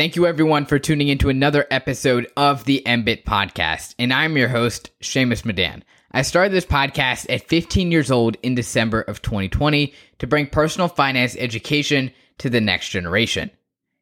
Thank 0.00 0.16
you 0.16 0.26
everyone 0.26 0.64
for 0.64 0.78
tuning 0.78 1.08
into 1.08 1.28
another 1.28 1.66
episode 1.70 2.26
of 2.34 2.64
the 2.64 2.82
MBIT 2.86 3.24
podcast. 3.24 3.94
And 3.98 4.14
I'm 4.14 4.34
your 4.34 4.48
host, 4.48 4.88
Shamus 5.02 5.44
Madan. 5.44 5.84
I 6.10 6.22
started 6.22 6.54
this 6.54 6.64
podcast 6.64 7.26
at 7.28 7.46
15 7.50 7.92
years 7.92 8.10
old 8.10 8.38
in 8.42 8.54
December 8.54 9.02
of 9.02 9.20
2020 9.20 9.92
to 10.20 10.26
bring 10.26 10.46
personal 10.46 10.88
finance 10.88 11.36
education 11.38 12.12
to 12.38 12.48
the 12.48 12.62
next 12.62 12.88
generation. 12.88 13.50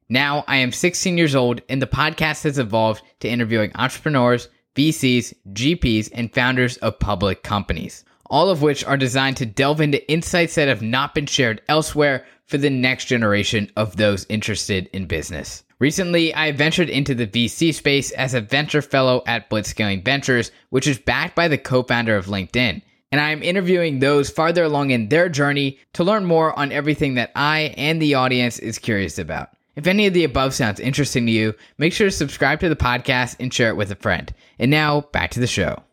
Now 0.09 0.45
I 0.47 0.59
am 0.59 0.71
16 0.71 1.19
years 1.19 1.35
old 1.35 1.63
and 1.69 1.83
the 1.83 1.89
podcast 1.89 2.45
has 2.45 2.61
evolved 2.61 3.03
to 3.19 3.29
interviewing 3.29 3.73
entrepreneurs, 3.75 4.49
VCs, 4.77 5.35
GPs, 5.53 6.11
and 6.15 6.33
founders 6.33 6.77
of 6.77 7.01
public 7.01 7.43
companies, 7.43 8.05
all 8.27 8.51
of 8.51 8.63
which 8.63 8.85
are 8.85 8.97
designed 8.97 9.39
to 9.39 9.47
delve 9.47 9.81
into 9.81 10.09
insights 10.09 10.55
that 10.55 10.69
have 10.69 10.81
not 10.81 11.13
been 11.13 11.27
shared 11.27 11.61
elsewhere 11.69 12.25
for 12.47 12.57
the 12.57 12.71
next 12.71 13.07
generation 13.07 13.69
of 13.77 13.97
those 13.97 14.27
interested 14.29 14.89
in 14.93 15.07
business. 15.07 15.65
Recently, 15.81 16.35
I 16.35 16.51
ventured 16.51 16.91
into 16.91 17.15
the 17.15 17.27
VC 17.27 17.73
space 17.73 18.11
as 18.13 18.35
a 18.35 18.41
venture 18.41 18.83
fellow 18.83 19.23
at 19.27 19.49
Blitzscaling 19.49 20.05
Ventures, 20.05 20.51
which 20.71 20.89
is 20.89 20.99
backed 20.99 21.37
by 21.37 21.47
the 21.47 21.59
co 21.59 21.85
founder 21.85 22.17
of 22.17 22.27
LinkedIn. 22.27 22.83
And 23.13 23.21
I 23.21 23.31
am 23.31 23.43
interviewing 23.43 24.01
those 24.01 24.29
farther 24.29 24.65
along 24.65 24.91
in 24.91 25.09
their 25.09 25.29
journey 25.29 25.79
to 25.95 26.05
learn 26.05 26.25
more 26.25 26.59
on 26.59 26.73
everything 26.73 27.15
that 27.15 27.31
I 27.37 27.75
and 27.77 28.03
the 28.03 28.15
audience 28.15 28.59
is 28.59 28.79
curious 28.79 29.19
about. 29.19 29.51
If 29.77 29.87
any 29.87 30.09
of 30.09 30.15
the 30.15 30.25
above 30.25 30.53
sounds 30.53 30.81
interesting 30.81 31.27
to 31.27 31.33
you, 31.33 31.55
make 31.79 31.93
sure 31.93 32.09
to 32.09 32.11
subscribe 32.11 32.59
to 32.61 32.69
the 32.69 32.77
podcast 32.77 33.37
and 33.39 33.55
share 33.55 33.71
it 33.71 33.77
with 33.77 33.93
a 33.93 33.97
friend. 33.97 34.35
And 34.59 34.73
now, 34.73 35.03
back 35.13 35.31
to 35.31 35.41
the 35.41 35.47
show. 35.47 35.85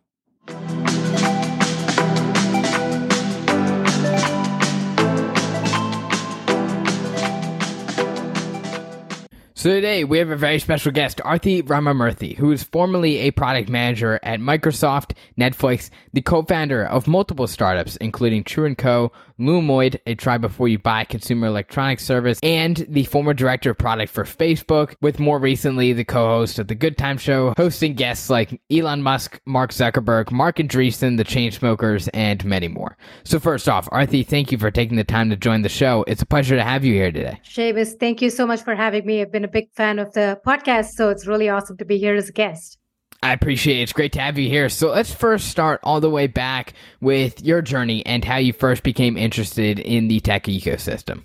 So 9.66 9.72
today 9.72 10.04
we 10.04 10.20
have 10.20 10.30
a 10.30 10.36
very 10.36 10.60
special 10.60 10.92
guest, 10.92 11.18
Aarthi 11.26 11.64
Ramamurthy, 11.64 12.38
who 12.38 12.52
is 12.52 12.62
formerly 12.62 13.18
a 13.22 13.32
product 13.32 13.68
manager 13.68 14.20
at 14.21 14.40
Microsoft, 14.40 15.13
Netflix, 15.40 15.90
the 16.13 16.21
co-founder 16.21 16.85
of 16.85 17.08
multiple 17.08 17.48
startups, 17.48 17.96
including 17.96 18.43
True 18.43 18.76
& 18.76 18.77
Co., 18.77 19.12
Lumoid, 19.40 20.00
a 20.05 20.16
try 20.16 20.38
before 20.38 20.68
you 20.68 20.80
buy 20.80 21.04
consumer 21.04 21.48
electronics 21.48 22.04
service, 22.04 22.40
and 22.41 22.86
the 22.90 23.04
former 23.05 23.34
director 23.34 23.72
of 23.72 23.77
product 23.77 24.12
for 24.12 24.24
Facebook, 24.24 24.96
with 25.02 25.20
more 25.20 25.40
recently 25.40 25.94
the 25.94 26.04
co-host 26.04 26.60
of 26.60 26.68
the 26.68 26.76
Good 26.76 26.98
Time 26.98 27.18
Show, 27.18 27.54
hosting 27.58 27.94
guests 27.94 28.30
like 28.30 28.62
Elon 28.72 29.02
Musk, 29.02 29.40
Mark 29.46 29.72
Zuckerberg, 29.72 30.32
Marc 30.32 30.58
Andreessen, 30.58 31.18
the 31.18 31.26
Chainsmokers, 31.26 32.10
and 32.14 32.44
many 32.46 32.68
more. 32.68 32.98
So 33.24 33.40
first 33.40 33.68
off, 33.68 33.90
Aarthi, 33.90 34.26
thank 34.26 34.52
you 34.52 34.58
for 34.58 34.72
taking 34.72 34.98
the 34.98 35.04
time 35.04 35.30
to 35.30 35.36
join 35.36 35.62
the 35.62 35.70
show. 35.70 36.05
It's 36.08 36.22
a 36.22 36.26
pleasure 36.26 36.55
to 36.55 36.64
have 36.64 36.86
you 36.86 36.94
here 36.94 37.12
today. 37.12 37.40
Shamus, 37.44 37.99
thank 37.99 38.22
you 38.22 38.30
so 38.30 38.48
much 38.48 38.62
for 38.62 38.76
having 38.76 39.05
me. 39.05 39.22
I've 39.22 39.32
been 39.32 39.44
a 39.44 39.49
big 39.49 39.72
fan 39.74 39.99
of 39.99 40.14
the 40.14 40.40
podcast, 40.46 40.92
so 40.92 41.10
it's 41.10 41.27
really 41.27 41.49
awesome 41.49 41.77
to 41.77 41.86
be 41.86 41.98
here 41.98 42.16
as 42.16 42.30
a 42.30 42.34
guest. 42.34 42.77
I 43.26 43.34
appreciate 43.34 43.79
it. 43.79 43.81
It's 43.81 43.91
great 43.91 44.13
to 44.13 44.21
have 44.21 44.37
you 44.37 44.48
here. 44.48 44.70
So 44.70 44.90
let's 44.91 45.12
first 45.12 45.48
start 45.48 45.79
all 45.81 45.99
the 45.99 46.12
way 46.12 46.27
back 46.27 46.73
with 47.01 47.43
your 47.43 47.63
journey 47.63 48.05
and 48.05 48.23
how 48.23 48.37
you 48.37 48.54
first 48.54 48.84
became 48.84 49.18
interested 49.18 49.79
in 49.79 50.09
the 50.09 50.20
tech 50.20 50.43
ecosystem. 50.43 51.23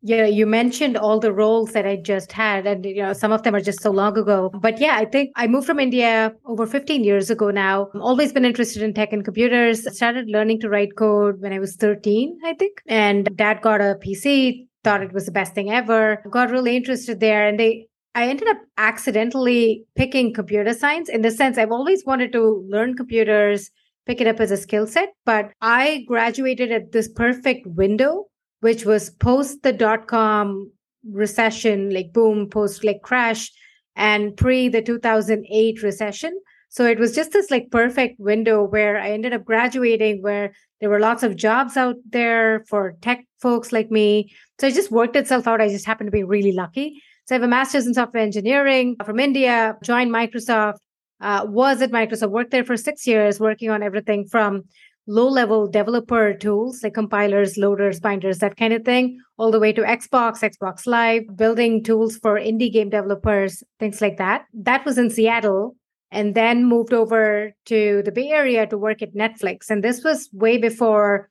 Yeah, 0.00 0.24
you 0.24 0.46
mentioned 0.46 0.96
all 0.96 1.20
the 1.20 1.30
roles 1.30 1.72
that 1.72 1.86
I 1.86 1.96
just 1.96 2.32
had, 2.32 2.66
and 2.66 2.86
you 2.86 3.02
know, 3.02 3.12
some 3.12 3.32
of 3.32 3.42
them 3.42 3.54
are 3.54 3.60
just 3.60 3.82
so 3.82 3.90
long 3.90 4.16
ago. 4.16 4.50
But 4.62 4.80
yeah, 4.80 4.96
I 4.96 5.04
think 5.04 5.32
I 5.36 5.46
moved 5.46 5.66
from 5.66 5.78
India 5.78 6.34
over 6.46 6.66
15 6.66 7.04
years 7.04 7.28
ago 7.28 7.50
now. 7.50 7.90
I've 7.94 8.00
always 8.00 8.32
been 8.32 8.46
interested 8.46 8.82
in 8.82 8.94
tech 8.94 9.12
and 9.12 9.26
computers. 9.26 9.86
I 9.86 9.90
started 9.90 10.30
learning 10.30 10.60
to 10.60 10.70
write 10.70 10.96
code 10.96 11.42
when 11.42 11.52
I 11.52 11.58
was 11.58 11.76
13, 11.76 12.38
I 12.46 12.54
think. 12.54 12.80
And 12.88 13.28
dad 13.36 13.60
got 13.60 13.82
a 13.82 13.98
PC, 14.02 14.68
thought 14.82 15.02
it 15.02 15.12
was 15.12 15.26
the 15.26 15.32
best 15.32 15.54
thing 15.54 15.70
ever. 15.70 16.24
Got 16.30 16.50
really 16.50 16.76
interested 16.76 17.20
there. 17.20 17.46
And 17.46 17.60
they 17.60 17.88
I 18.14 18.28
ended 18.28 18.48
up 18.48 18.58
accidentally 18.76 19.84
picking 19.96 20.34
computer 20.34 20.74
science 20.74 21.08
in 21.08 21.22
the 21.22 21.30
sense 21.30 21.56
I've 21.56 21.72
always 21.72 22.04
wanted 22.04 22.32
to 22.32 22.66
learn 22.68 22.94
computers, 22.94 23.70
pick 24.06 24.20
it 24.20 24.26
up 24.26 24.40
as 24.40 24.50
a 24.50 24.56
skill 24.56 24.86
set, 24.86 25.10
but 25.24 25.52
I 25.60 26.04
graduated 26.06 26.70
at 26.72 26.92
this 26.92 27.08
perfect 27.08 27.66
window, 27.66 28.26
which 28.60 28.84
was 28.84 29.10
post 29.10 29.62
the 29.62 29.72
dot 29.72 30.08
com 30.08 30.70
recession, 31.10 31.90
like 31.90 32.12
boom, 32.12 32.48
post 32.48 32.84
like 32.84 33.02
crash, 33.02 33.50
and 33.96 34.36
pre 34.36 34.68
the 34.68 34.82
2008 34.82 35.82
recession. 35.82 36.38
So 36.68 36.86
it 36.86 36.98
was 36.98 37.14
just 37.14 37.32
this 37.32 37.50
like 37.50 37.70
perfect 37.70 38.18
window 38.18 38.62
where 38.62 38.98
I 38.98 39.10
ended 39.10 39.32
up 39.32 39.44
graduating, 39.44 40.22
where 40.22 40.54
there 40.80 40.88
were 40.90 41.00
lots 41.00 41.22
of 41.22 41.36
jobs 41.36 41.76
out 41.76 41.96
there 42.10 42.64
for 42.66 42.96
tech 43.02 43.24
folks 43.40 43.72
like 43.72 43.90
me. 43.90 44.32
So 44.58 44.66
it 44.66 44.74
just 44.74 44.90
worked 44.90 45.16
itself 45.16 45.46
out. 45.46 45.60
I 45.60 45.68
just 45.68 45.86
happened 45.86 46.08
to 46.08 46.12
be 46.12 46.24
really 46.24 46.52
lucky. 46.52 47.02
So 47.24 47.34
I 47.34 47.36
have 47.36 47.42
a 47.42 47.48
master's 47.48 47.86
in 47.86 47.94
software 47.94 48.22
engineering 48.22 48.96
from 49.04 49.20
India, 49.20 49.76
joined 49.82 50.10
Microsoft, 50.10 50.78
uh, 51.20 51.46
was 51.48 51.80
at 51.80 51.92
Microsoft, 51.92 52.30
worked 52.30 52.50
there 52.50 52.64
for 52.64 52.76
six 52.76 53.06
years, 53.06 53.38
working 53.38 53.70
on 53.70 53.82
everything 53.82 54.26
from 54.26 54.64
low 55.06 55.28
level 55.28 55.68
developer 55.68 56.32
tools 56.34 56.82
like 56.82 56.94
compilers, 56.94 57.56
loaders, 57.56 58.00
binders, 58.00 58.38
that 58.38 58.56
kind 58.56 58.72
of 58.72 58.84
thing, 58.84 59.20
all 59.36 59.50
the 59.50 59.60
way 59.60 59.72
to 59.72 59.82
Xbox, 59.82 60.40
Xbox 60.40 60.86
Live, 60.86 61.22
building 61.36 61.82
tools 61.82 62.16
for 62.16 62.38
indie 62.38 62.72
game 62.72 62.90
developers, 62.90 63.62
things 63.78 64.00
like 64.00 64.16
that. 64.18 64.46
That 64.52 64.84
was 64.84 64.98
in 64.98 65.10
Seattle. 65.10 65.76
And 66.14 66.34
then 66.34 66.66
moved 66.66 66.92
over 66.92 67.54
to 67.64 68.02
the 68.04 68.12
Bay 68.12 68.28
Area 68.28 68.66
to 68.66 68.76
work 68.76 69.00
at 69.00 69.14
Netflix. 69.14 69.70
And 69.70 69.82
this 69.82 70.04
was 70.04 70.28
way 70.34 70.58
before 70.58 71.30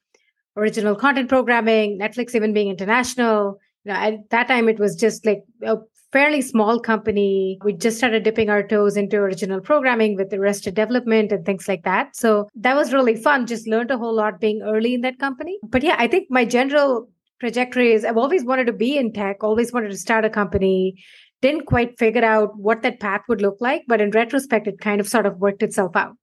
original 0.57 0.95
content 0.95 1.29
programming, 1.29 1.99
Netflix 1.99 2.33
even 2.33 2.51
being 2.51 2.67
international, 2.67 3.59
at 3.87 4.29
that 4.29 4.47
time 4.47 4.69
it 4.69 4.79
was 4.79 4.95
just 4.95 5.25
like 5.25 5.43
a 5.63 5.77
fairly 6.11 6.41
small 6.41 6.79
company. 6.79 7.57
We 7.63 7.73
just 7.73 7.97
started 7.97 8.23
dipping 8.23 8.49
our 8.49 8.63
toes 8.67 8.97
into 8.97 9.17
original 9.17 9.61
programming 9.61 10.15
with 10.15 10.33
Arrested 10.33 10.75
Development 10.75 11.31
and 11.31 11.45
things 11.45 11.67
like 11.67 11.83
that. 11.83 12.15
So 12.15 12.49
that 12.55 12.75
was 12.75 12.93
really 12.93 13.15
fun. 13.15 13.47
Just 13.47 13.67
learned 13.67 13.91
a 13.91 13.97
whole 13.97 14.13
lot 14.13 14.39
being 14.39 14.61
early 14.61 14.93
in 14.93 15.01
that 15.01 15.19
company. 15.19 15.57
But 15.63 15.83
yeah, 15.83 15.95
I 15.97 16.07
think 16.07 16.27
my 16.29 16.45
general 16.45 17.09
trajectory 17.39 17.93
is 17.93 18.05
I've 18.05 18.17
always 18.17 18.43
wanted 18.43 18.67
to 18.67 18.73
be 18.73 18.97
in 18.97 19.13
tech, 19.13 19.43
always 19.43 19.71
wanted 19.71 19.91
to 19.91 19.97
start 19.97 20.25
a 20.25 20.29
company. 20.29 21.03
Didn't 21.41 21.65
quite 21.65 21.97
figure 21.97 22.23
out 22.23 22.55
what 22.55 22.83
that 22.83 22.99
path 22.99 23.21
would 23.27 23.41
look 23.41 23.57
like, 23.59 23.83
but 23.87 23.99
in 23.99 24.11
retrospect, 24.11 24.67
it 24.67 24.79
kind 24.79 25.01
of 25.01 25.07
sort 25.07 25.25
of 25.25 25.37
worked 25.37 25.63
itself 25.63 25.95
out. 25.95 26.15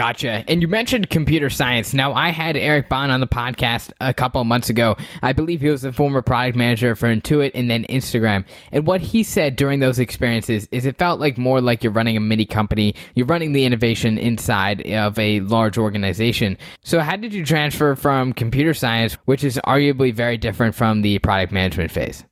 Gotcha. 0.00 0.44
And 0.48 0.62
you 0.62 0.68
mentioned 0.68 1.10
computer 1.10 1.50
science. 1.50 1.92
Now, 1.92 2.14
I 2.14 2.30
had 2.30 2.56
Eric 2.56 2.88
Bond 2.88 3.12
on 3.12 3.20
the 3.20 3.26
podcast 3.26 3.92
a 4.00 4.14
couple 4.14 4.42
months 4.44 4.70
ago. 4.70 4.96
I 5.20 5.34
believe 5.34 5.60
he 5.60 5.68
was 5.68 5.82
the 5.82 5.92
former 5.92 6.22
product 6.22 6.56
manager 6.56 6.96
for 6.96 7.14
Intuit 7.14 7.50
and 7.52 7.70
then 7.70 7.84
Instagram. 7.84 8.46
And 8.72 8.86
what 8.86 9.02
he 9.02 9.22
said 9.22 9.56
during 9.56 9.80
those 9.80 9.98
experiences 9.98 10.66
is 10.72 10.86
it 10.86 10.96
felt 10.96 11.20
like 11.20 11.36
more 11.36 11.60
like 11.60 11.84
you're 11.84 11.92
running 11.92 12.16
a 12.16 12.20
mini 12.20 12.46
company. 12.46 12.94
You're 13.14 13.26
running 13.26 13.52
the 13.52 13.66
innovation 13.66 14.16
inside 14.16 14.90
of 14.90 15.18
a 15.18 15.40
large 15.40 15.76
organization. 15.76 16.56
So, 16.82 17.00
how 17.00 17.16
did 17.16 17.34
you 17.34 17.44
transfer 17.44 17.94
from 17.94 18.32
computer 18.32 18.72
science, 18.72 19.18
which 19.26 19.44
is 19.44 19.60
arguably 19.66 20.14
very 20.14 20.38
different 20.38 20.74
from 20.74 21.02
the 21.02 21.18
product 21.18 21.52
management 21.52 21.90
phase? 21.90 22.24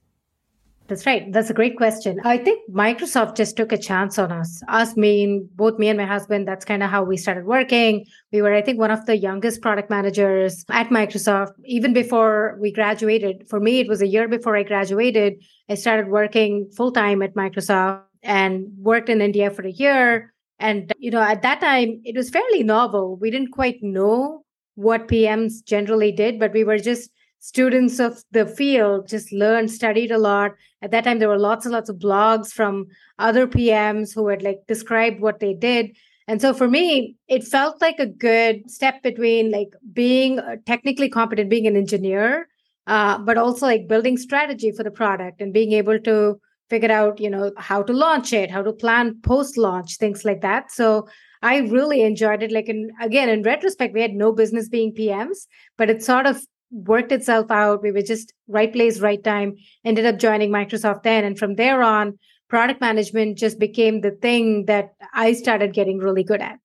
That's 0.88 1.04
right. 1.04 1.31
That's 1.31 1.50
a 1.50 1.54
great 1.54 1.76
question. 1.76 2.19
I 2.25 2.38
think 2.38 2.62
Microsoft 2.72 3.37
just 3.37 3.59
took 3.59 3.72
a 3.72 3.76
chance 3.78 4.19
on 4.19 4.32
us. 4.32 4.62
Us, 4.69 4.97
me, 4.97 5.43
both 5.54 5.78
me 5.78 5.88
and 5.88 5.99
my 5.99 6.06
husband. 6.06 6.49
That's 6.49 6.65
kind 6.65 6.82
of 6.82 6.88
how 6.88 7.04
we 7.04 7.19
started 7.19 7.44
working. 7.44 8.06
We 8.32 8.41
were, 8.41 8.54
I 8.54 8.62
think, 8.62 8.78
one 8.78 8.91
of 8.91 9.04
the 9.04 9.15
youngest 9.15 9.60
product 9.60 9.91
managers 9.91 10.65
at 10.71 10.88
Microsoft. 10.88 11.53
Even 11.65 11.93
before 11.93 12.56
we 12.59 12.72
graduated, 12.72 13.47
for 13.50 13.60
me, 13.60 13.81
it 13.81 13.88
was 13.88 14.00
a 14.00 14.06
year 14.06 14.28
before 14.28 14.56
I 14.56 14.62
graduated. 14.62 15.44
I 15.69 15.75
started 15.75 16.09
working 16.09 16.71
full 16.75 16.91
time 16.91 17.20
at 17.20 17.34
Microsoft 17.34 18.05
and 18.22 18.69
worked 18.78 19.10
in 19.10 19.20
India 19.20 19.50
for 19.50 19.66
a 19.66 19.70
year. 19.70 20.32
And, 20.59 20.91
you 20.99 21.10
know, 21.10 21.20
at 21.20 21.43
that 21.43 21.60
time, 21.60 22.00
it 22.05 22.16
was 22.16 22.31
fairly 22.31 22.62
novel. 22.62 23.16
We 23.16 23.31
didn't 23.31 23.53
quite 23.53 23.82
know 23.82 24.43
what 24.75 25.06
PMs 25.06 25.62
generally 25.66 26.12
did, 26.12 26.41
but 26.41 26.55
we 26.55 26.65
were 26.65 26.78
just 26.78 27.10
students 27.41 27.99
of 27.99 28.22
the 28.31 28.47
field 28.47 29.09
just 29.09 29.32
learned, 29.32 29.71
studied 29.71 30.10
a 30.10 30.19
lot. 30.19 30.53
At 30.82 30.91
that 30.91 31.04
time, 31.04 31.19
there 31.19 31.28
were 31.28 31.38
lots 31.38 31.65
and 31.65 31.72
lots 31.72 31.88
of 31.88 31.97
blogs 31.97 32.53
from 32.53 32.87
other 33.19 33.46
PMs 33.46 34.14
who 34.14 34.29
had 34.29 34.43
like 34.43 34.61
described 34.67 35.20
what 35.20 35.40
they 35.40 35.55
did. 35.55 35.96
And 36.26 36.43
so 36.43 36.52
for 36.52 36.69
me, 36.69 37.17
it 37.26 37.43
felt 37.44 37.81
like 37.81 37.99
a 37.99 38.06
good 38.06 38.70
step 38.70 39.02
between 39.02 39.50
like 39.50 39.70
being 39.93 40.40
technically 40.67 41.08
competent, 41.08 41.49
being 41.49 41.67
an 41.67 41.76
engineer, 41.76 42.49
uh, 42.87 43.19
but 43.19 43.38
also 43.38 43.67
like 43.67 43.88
building 43.88 44.19
strategy 44.19 44.70
for 44.70 44.82
the 44.82 44.91
product 44.91 45.41
and 45.41 45.55
being 45.55 45.73
able 45.73 45.99
to 46.00 46.38
figure 46.69 46.93
out, 46.93 47.19
you 47.19 47.31
know, 47.31 47.52
how 47.56 47.82
to 47.82 47.93
launch 47.93 48.32
it, 48.32 48.50
how 48.50 48.62
to 48.62 48.73
plan 48.73 49.19
post 49.23 49.56
launch, 49.56 49.96
things 49.96 50.25
like 50.25 50.43
that. 50.43 50.70
So 50.70 51.08
I 51.41 51.58
really 51.58 52.02
enjoyed 52.02 52.43
it. 52.43 52.52
Like, 52.52 52.69
in, 52.69 52.91
again, 53.00 53.29
in 53.29 53.43
retrospect, 53.43 53.94
we 53.94 54.02
had 54.02 54.14
no 54.14 54.32
business 54.32 54.69
being 54.69 54.94
PMs, 54.94 55.46
but 55.76 55.88
it 55.88 56.02
sort 56.02 56.26
of 56.26 56.43
worked 56.70 57.12
itself 57.12 57.50
out. 57.50 57.82
We 57.82 57.93
were 57.93 58.03
just 58.03 58.32
right 58.47 58.73
place, 58.73 59.00
right 59.00 59.23
time, 59.23 59.56
ended 59.85 60.06
up 60.06 60.19
joining 60.19 60.50
Microsoft 60.50 61.03
then. 61.03 61.25
And 61.25 61.38
from 61.38 61.55
there 61.55 61.82
on, 61.82 62.19
product 62.49 62.81
management 62.81 63.38
just 63.38 63.59
became 63.59 64.00
the 64.00 64.11
thing 64.11 64.67
that 64.67 64.94
I 65.12 65.32
started 65.32 65.75
getting 65.75 65.99
really 65.99 66.25
good 66.25 66.41
at. 66.41 66.59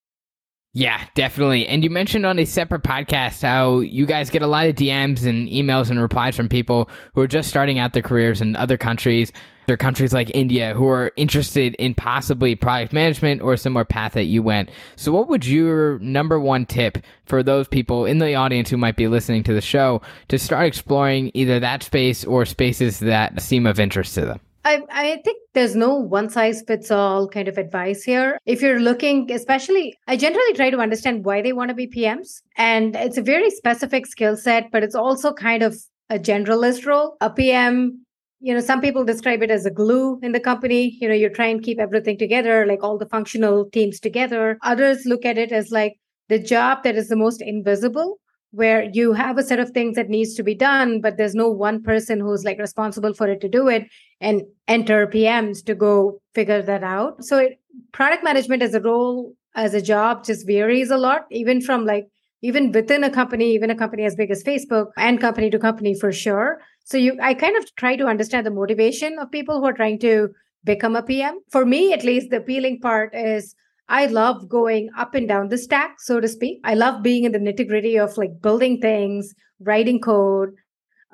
Yeah, 0.76 1.06
definitely. 1.14 1.68
And 1.68 1.84
you 1.84 1.92
mentioned 1.92 2.26
on 2.26 2.40
a 2.40 2.46
separate 2.46 2.82
podcast 2.82 3.44
how 3.44 3.82
you 3.82 4.08
guys 4.08 4.32
get 4.32 4.42
a 4.42 4.48
lot 4.48 4.66
of 4.66 4.76
DMs 4.76 5.24
and 5.24 5.48
emails 5.48 5.92
and 5.92 6.02
replies 6.02 6.36
from 6.36 6.50
people 6.50 6.90
who 7.14 7.22
are 7.22 7.28
just 7.28 7.48
starting 7.48 7.78
out 7.78 7.94
their 7.94 8.02
careers 8.02 8.42
in 8.42 8.56
other 8.56 8.76
countries 8.76 9.32
or 9.70 9.78
countries 9.78 10.14
like 10.14 10.32
India 10.34 10.74
who 10.74 10.88
are 10.88 11.12
interested 11.16 11.76
in 11.76 11.94
possibly 11.94 12.56
product 12.56 12.92
management 12.92 13.44
or 13.44 13.54
a 13.54 13.58
similar 13.58 13.86
path 13.86 14.14
that 14.14 14.24
you 14.24 14.42
went. 14.42 14.72
So, 14.96 15.12
what 15.12 15.30
would 15.30 15.46
your 15.46 16.00
number 16.00 16.40
one 16.40 16.66
tip 16.66 16.98
for 17.26 17.44
those 17.44 17.68
people 17.68 18.08
in 18.08 18.18
the 18.18 18.34
audience 18.34 18.72
who 18.72 18.78
might 18.78 18.98
be 18.98 19.08
listening 19.08 19.44
to 19.44 19.54
the 19.54 19.62
show 19.62 20.02
to 20.30 20.40
start 20.40 20.66
exploring 20.66 21.30
either 21.36 21.60
that 21.60 21.84
space 21.84 22.26
or 22.26 22.46
spaces 22.46 23.00
that 23.00 23.40
seem 23.40 23.68
of 23.68 23.80
interest 23.80 24.16
to 24.16 24.22
them? 24.22 24.40
I, 24.66 24.82
I 24.90 25.22
think 25.26 25.40
there's 25.54 25.76
no 25.76 25.96
one 25.96 26.30
size 26.30 26.64
fits 26.66 26.90
all 26.90 27.28
kind 27.28 27.48
of 27.48 27.58
advice 27.58 28.04
here. 28.04 28.38
If 28.46 28.62
you're 28.62 28.80
looking, 28.80 29.30
especially, 29.32 29.98
I 30.08 30.16
generally 30.16 30.54
try 30.54 30.70
to 30.70 30.80
understand 30.80 31.26
why 31.26 31.42
they 31.42 31.52
want 31.52 31.70
to 31.70 31.76
be 31.76 31.88
PMs. 31.88 32.42
And 32.56 32.96
it's 32.96 33.18
a 33.18 33.22
very 33.22 33.50
specific 33.50 34.06
skill 34.06 34.38
set, 34.38 34.72
but 34.72 34.84
it's 34.84 34.96
also 34.96 35.34
kind 35.34 35.64
of 35.64 35.78
a 36.10 36.18
generalist 36.18 36.86
role. 36.86 37.18
A 37.20 37.30
PM, 37.30 38.06
you 38.40 38.54
know, 38.54 38.62
some 38.62 38.80
people 38.80 39.04
describe 39.04 39.44
it 39.44 39.52
as 39.52 39.66
a 39.66 39.72
glue 39.72 40.20
in 40.24 40.32
the 40.32 40.40
company. 40.40 40.98
You 41.02 41.10
know, 41.10 41.16
you 41.16 41.30
try 41.30 41.48
and 41.48 41.62
keep 41.62 41.80
everything 41.80 42.18
together, 42.18 42.66
like 42.66 42.84
all 42.84 42.98
the 42.98 43.10
functional 43.10 43.70
teams 43.70 44.00
together. 44.00 44.58
Others 44.64 45.06
look 45.06 45.26
at 45.26 45.38
it 45.38 45.52
as 45.52 45.72
like 45.72 46.00
the 46.30 46.40
job 46.40 46.84
that 46.84 46.96
is 46.96 47.10
the 47.10 47.18
most 47.18 47.42
invisible 47.42 48.18
where 48.54 48.84
you 48.94 49.14
have 49.14 49.40
a 49.40 49.44
set 49.44 49.60
of 49.60 49.72
things 49.72 49.96
that 49.96 50.10
needs 50.10 50.36
to 50.36 50.44
be 50.44 50.54
done 50.54 51.02
but 51.02 51.18
there's 51.18 51.34
no 51.34 51.50
one 51.50 51.82
person 51.82 52.20
who's 52.20 52.44
like 52.44 52.60
responsible 52.60 53.14
for 53.14 53.28
it 53.28 53.42
to 53.42 53.50
do 53.50 53.68
it 53.68 53.88
and 54.22 54.44
enter 54.68 55.08
pms 55.08 55.66
to 55.66 55.74
go 55.74 56.22
figure 56.36 56.62
that 56.62 56.84
out. 56.84 57.24
So 57.24 57.40
it, 57.40 57.60
product 57.92 58.24
management 58.24 58.62
as 58.62 58.76
a 58.76 58.80
role 58.80 59.34
as 59.56 59.74
a 59.74 59.82
job 59.82 60.24
just 60.24 60.46
varies 60.46 60.92
a 60.92 60.98
lot 60.98 61.26
even 61.32 61.62
from 61.62 61.86
like 61.86 62.08
even 62.44 62.72
within 62.72 63.04
a 63.04 63.10
company 63.10 63.54
even 63.54 63.72
a 63.72 63.76
company 63.76 64.06
as 64.06 64.16
big 64.16 64.30
as 64.30 64.44
facebook 64.44 64.88
and 64.98 65.20
company 65.20 65.50
to 65.50 65.58
company 65.58 65.98
for 66.00 66.12
sure. 66.12 66.60
So 66.86 66.98
you 66.98 67.18
i 67.22 67.34
kind 67.34 67.58
of 67.58 67.66
try 67.76 67.96
to 67.96 68.06
understand 68.06 68.46
the 68.46 68.52
motivation 68.52 69.18
of 69.18 69.32
people 69.32 69.60
who 69.60 69.66
are 69.66 69.74
trying 69.82 70.00
to 70.00 70.30
become 70.64 70.96
a 70.96 71.04
pm 71.04 71.40
for 71.50 71.66
me 71.66 71.92
at 71.92 72.04
least 72.04 72.30
the 72.30 72.38
appealing 72.38 72.80
part 72.82 73.16
is 73.16 73.56
I 73.90 74.06
love 74.08 74.48
going 74.50 74.90
up 74.98 75.14
and 75.14 75.28
down 75.28 75.50
the 75.50 75.58
stack, 75.58 76.00
so 76.00 76.20
to 76.20 76.28
speak. 76.28 76.60
I 76.64 76.74
love 76.74 77.04
being 77.04 77.26
in 77.26 77.32
the 77.32 77.40
nitty 77.40 77.68
gritty 77.68 77.98
of 77.98 78.18
like 78.18 78.42
building 78.42 78.80
things, 78.80 79.34
writing 79.60 80.00
code, 80.00 80.56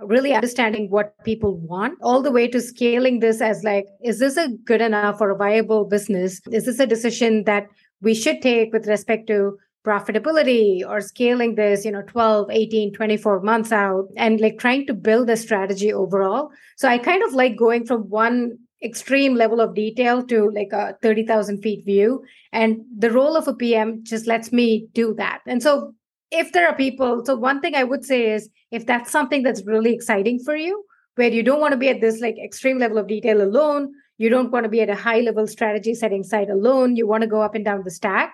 really 0.01 0.33
understanding 0.33 0.89
what 0.89 1.13
people 1.23 1.57
want, 1.57 1.97
all 2.01 2.21
the 2.21 2.31
way 2.31 2.47
to 2.47 2.61
scaling 2.61 3.19
this 3.19 3.41
as 3.41 3.63
like, 3.63 3.85
is 4.03 4.19
this 4.19 4.37
a 4.37 4.49
good 4.65 4.81
enough 4.81 5.19
or 5.19 5.31
a 5.31 5.35
viable 5.35 5.85
business? 5.85 6.41
Is 6.51 6.65
this 6.65 6.79
a 6.79 6.87
decision 6.87 7.43
that 7.45 7.67
we 8.01 8.13
should 8.13 8.41
take 8.41 8.71
with 8.71 8.87
respect 8.87 9.27
to 9.27 9.57
profitability 9.85 10.87
or 10.87 10.99
scaling 10.99 11.55
this 11.55 11.85
you 11.85 11.91
know 11.91 12.01
12 12.01 12.51
18 12.51 12.93
24 12.93 13.41
months 13.41 13.71
out 13.71 14.07
and 14.17 14.41
like 14.41 14.59
trying 14.59 14.85
to 14.85 14.93
build 14.93 15.29
a 15.29 15.37
strategy 15.37 15.91
overall 15.93 16.51
so 16.75 16.87
i 16.87 16.97
kind 16.97 17.23
of 17.23 17.33
like 17.33 17.55
going 17.55 17.85
from 17.85 18.01
one 18.09 18.57
extreme 18.83 19.35
level 19.35 19.59
of 19.59 19.75
detail 19.75 20.23
to 20.27 20.49
like 20.51 20.71
a 20.71 20.97
30,000 21.01 21.61
feet 21.61 21.85
view. 21.85 22.23
And 22.51 22.81
the 22.97 23.11
role 23.11 23.35
of 23.35 23.47
a 23.47 23.53
PM 23.53 24.03
just 24.03 24.27
lets 24.27 24.51
me 24.51 24.87
do 24.93 25.13
that. 25.15 25.41
And 25.45 25.61
so 25.61 25.93
if 26.31 26.51
there 26.51 26.67
are 26.67 26.75
people, 26.75 27.25
so 27.25 27.35
one 27.35 27.61
thing 27.61 27.75
I 27.75 27.83
would 27.83 28.05
say 28.05 28.31
is 28.31 28.49
if 28.71 28.85
that's 28.85 29.11
something 29.11 29.43
that's 29.43 29.65
really 29.65 29.93
exciting 29.93 30.39
for 30.39 30.55
you, 30.55 30.83
where 31.15 31.29
you 31.29 31.43
don't 31.43 31.59
want 31.59 31.73
to 31.73 31.77
be 31.77 31.89
at 31.89 32.01
this 32.01 32.21
like 32.21 32.37
extreme 32.37 32.79
level 32.79 32.97
of 32.97 33.07
detail 33.07 33.41
alone, 33.41 33.91
you 34.17 34.29
don't 34.29 34.51
want 34.51 34.63
to 34.63 34.69
be 34.69 34.81
at 34.81 34.89
a 34.89 34.95
high 34.95 35.19
level 35.19 35.47
strategy 35.47 35.93
setting 35.93 36.23
side 36.23 36.49
alone, 36.49 36.95
you 36.95 37.07
want 37.07 37.21
to 37.21 37.27
go 37.27 37.41
up 37.41 37.55
and 37.55 37.65
down 37.65 37.83
the 37.83 37.91
stack, 37.91 38.33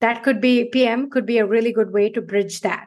that 0.00 0.22
could 0.22 0.40
be 0.40 0.64
PM 0.66 1.10
could 1.10 1.26
be 1.26 1.38
a 1.38 1.46
really 1.46 1.72
good 1.72 1.92
way 1.92 2.08
to 2.10 2.20
bridge 2.20 2.60
that. 2.60 2.86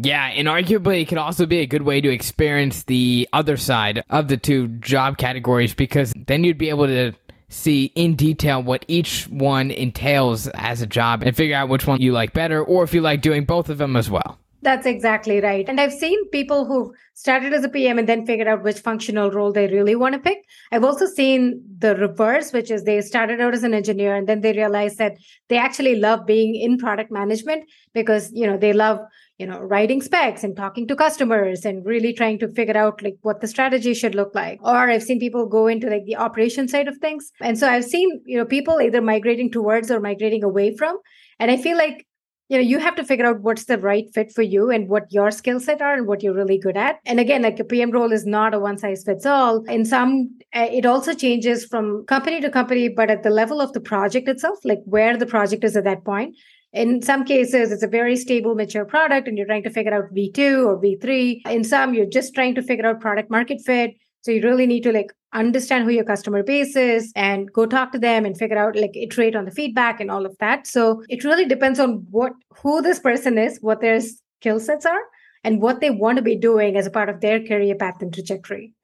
Yeah, 0.00 0.26
and 0.26 0.46
arguably 0.46 1.02
it 1.02 1.08
could 1.08 1.18
also 1.18 1.44
be 1.44 1.58
a 1.58 1.66
good 1.66 1.82
way 1.82 2.00
to 2.00 2.08
experience 2.08 2.84
the 2.84 3.28
other 3.32 3.56
side 3.56 4.04
of 4.10 4.28
the 4.28 4.36
two 4.36 4.68
job 4.68 5.18
categories 5.18 5.74
because 5.74 6.12
then 6.16 6.44
you'd 6.44 6.56
be 6.56 6.68
able 6.68 6.86
to 6.86 7.12
see 7.48 7.86
in 7.96 8.14
detail 8.14 8.62
what 8.62 8.84
each 8.86 9.24
one 9.24 9.72
entails 9.72 10.46
as 10.48 10.82
a 10.82 10.86
job 10.86 11.22
and 11.22 11.36
figure 11.36 11.56
out 11.56 11.68
which 11.68 11.86
one 11.86 12.00
you 12.00 12.12
like 12.12 12.32
better 12.32 12.62
or 12.62 12.84
if 12.84 12.94
you 12.94 13.00
like 13.00 13.22
doing 13.22 13.44
both 13.44 13.68
of 13.68 13.78
them 13.78 13.96
as 13.96 14.08
well. 14.08 14.38
That's 14.60 14.86
exactly 14.86 15.40
right. 15.40 15.68
And 15.68 15.80
I've 15.80 15.92
seen 15.92 16.28
people 16.30 16.64
who 16.64 16.92
started 17.14 17.52
as 17.52 17.64
a 17.64 17.68
PM 17.68 17.98
and 17.98 18.08
then 18.08 18.26
figured 18.26 18.48
out 18.48 18.64
which 18.64 18.80
functional 18.80 19.30
role 19.30 19.52
they 19.52 19.68
really 19.68 19.94
want 19.94 20.14
to 20.14 20.18
pick. 20.18 20.44
I've 20.72 20.84
also 20.84 21.06
seen 21.06 21.62
the 21.78 21.94
reverse, 21.94 22.52
which 22.52 22.70
is 22.70 22.82
they 22.82 23.00
started 23.00 23.40
out 23.40 23.54
as 23.54 23.62
an 23.62 23.72
engineer 23.72 24.16
and 24.16 24.28
then 24.28 24.40
they 24.40 24.52
realized 24.52 24.98
that 24.98 25.16
they 25.48 25.58
actually 25.58 25.94
love 25.94 26.26
being 26.26 26.56
in 26.56 26.76
product 26.76 27.12
management 27.12 27.68
because, 27.94 28.32
you 28.32 28.46
know, 28.46 28.56
they 28.56 28.72
love 28.72 28.98
you 29.38 29.46
know 29.46 29.60
writing 29.60 30.02
specs 30.02 30.42
and 30.42 30.56
talking 30.56 30.86
to 30.88 30.96
customers 30.96 31.64
and 31.64 31.86
really 31.86 32.12
trying 32.12 32.38
to 32.40 32.48
figure 32.48 32.76
out 32.76 33.00
like 33.02 33.16
what 33.22 33.40
the 33.40 33.48
strategy 33.48 33.94
should 33.94 34.14
look 34.14 34.34
like. 34.34 34.58
Or 34.62 34.90
i've 34.90 35.02
seen 35.02 35.20
people 35.20 35.46
go 35.46 35.66
into 35.68 35.88
like 35.88 36.04
the 36.04 36.16
operation 36.16 36.68
side 36.68 36.88
of 36.88 36.98
things. 36.98 37.30
And 37.40 37.58
so 37.58 37.68
i've 37.68 37.84
seen 37.84 38.20
you 38.26 38.36
know 38.36 38.44
people 38.44 38.80
either 38.80 39.00
migrating 39.00 39.50
towards 39.50 39.90
or 39.90 40.00
migrating 40.00 40.44
away 40.44 40.76
from. 40.76 40.98
And 41.38 41.50
i 41.50 41.56
feel 41.56 41.78
like 41.78 42.04
you 42.48 42.56
know 42.56 42.64
you 42.64 42.78
have 42.80 42.96
to 42.96 43.04
figure 43.04 43.26
out 43.26 43.40
what's 43.42 43.66
the 43.66 43.78
right 43.78 44.06
fit 44.12 44.32
for 44.32 44.42
you 44.42 44.70
and 44.70 44.88
what 44.88 45.12
your 45.12 45.30
skill 45.30 45.60
set 45.60 45.82
are 45.82 45.94
and 45.94 46.06
what 46.06 46.22
you're 46.22 46.34
really 46.34 46.58
good 46.58 46.76
at. 46.76 46.98
And 47.06 47.20
again 47.20 47.42
like 47.42 47.60
a 47.60 47.64
pm 47.64 47.92
role 47.92 48.12
is 48.12 48.26
not 48.26 48.54
a 48.54 48.58
one 48.58 48.78
size 48.78 49.04
fits 49.04 49.24
all 49.24 49.62
in 49.64 49.84
some 49.84 50.36
eh, 50.52 50.68
it 50.72 50.84
also 50.84 51.14
changes 51.14 51.64
from 51.64 52.04
company 52.06 52.40
to 52.40 52.50
company 52.50 52.88
but 52.88 53.08
at 53.08 53.22
the 53.22 53.30
level 53.30 53.60
of 53.60 53.72
the 53.72 53.80
project 53.80 54.28
itself 54.28 54.58
like 54.64 54.80
where 54.84 55.16
the 55.16 55.26
project 55.26 55.62
is 55.62 55.76
at 55.76 55.84
that 55.84 56.04
point 56.04 56.34
in 56.72 57.00
some 57.02 57.24
cases, 57.24 57.72
it's 57.72 57.82
a 57.82 57.88
very 57.88 58.16
stable, 58.16 58.54
mature 58.54 58.84
product, 58.84 59.26
and 59.26 59.38
you're 59.38 59.46
trying 59.46 59.62
to 59.62 59.70
figure 59.70 59.94
out 59.94 60.14
V2 60.14 60.66
or 60.66 60.80
V3. 60.80 61.46
In 61.46 61.64
some, 61.64 61.94
you're 61.94 62.06
just 62.06 62.34
trying 62.34 62.54
to 62.56 62.62
figure 62.62 62.86
out 62.86 63.00
product 63.00 63.30
market 63.30 63.60
fit. 63.64 63.94
So 64.20 64.32
you 64.32 64.42
really 64.42 64.66
need 64.66 64.82
to 64.82 64.92
like 64.92 65.12
understand 65.32 65.84
who 65.84 65.90
your 65.90 66.04
customer 66.04 66.42
base 66.42 66.76
is 66.76 67.12
and 67.14 67.50
go 67.52 67.66
talk 67.66 67.92
to 67.92 67.98
them 67.98 68.26
and 68.26 68.36
figure 68.36 68.58
out 68.58 68.76
like 68.76 68.96
iterate 68.96 69.36
on 69.36 69.44
the 69.44 69.50
feedback 69.50 70.00
and 70.00 70.10
all 70.10 70.26
of 70.26 70.36
that. 70.38 70.66
So 70.66 71.02
it 71.08 71.24
really 71.24 71.46
depends 71.46 71.78
on 71.78 72.06
what 72.10 72.32
who 72.62 72.82
this 72.82 72.98
person 72.98 73.38
is, 73.38 73.58
what 73.60 73.80
their 73.80 74.00
skill 74.00 74.60
sets 74.60 74.84
are, 74.84 75.02
and 75.44 75.62
what 75.62 75.80
they 75.80 75.90
want 75.90 76.16
to 76.16 76.22
be 76.22 76.36
doing 76.36 76.76
as 76.76 76.86
a 76.86 76.90
part 76.90 77.08
of 77.08 77.20
their 77.20 77.42
career 77.42 77.74
path 77.76 78.02
and 78.02 78.12
trajectory. 78.12 78.74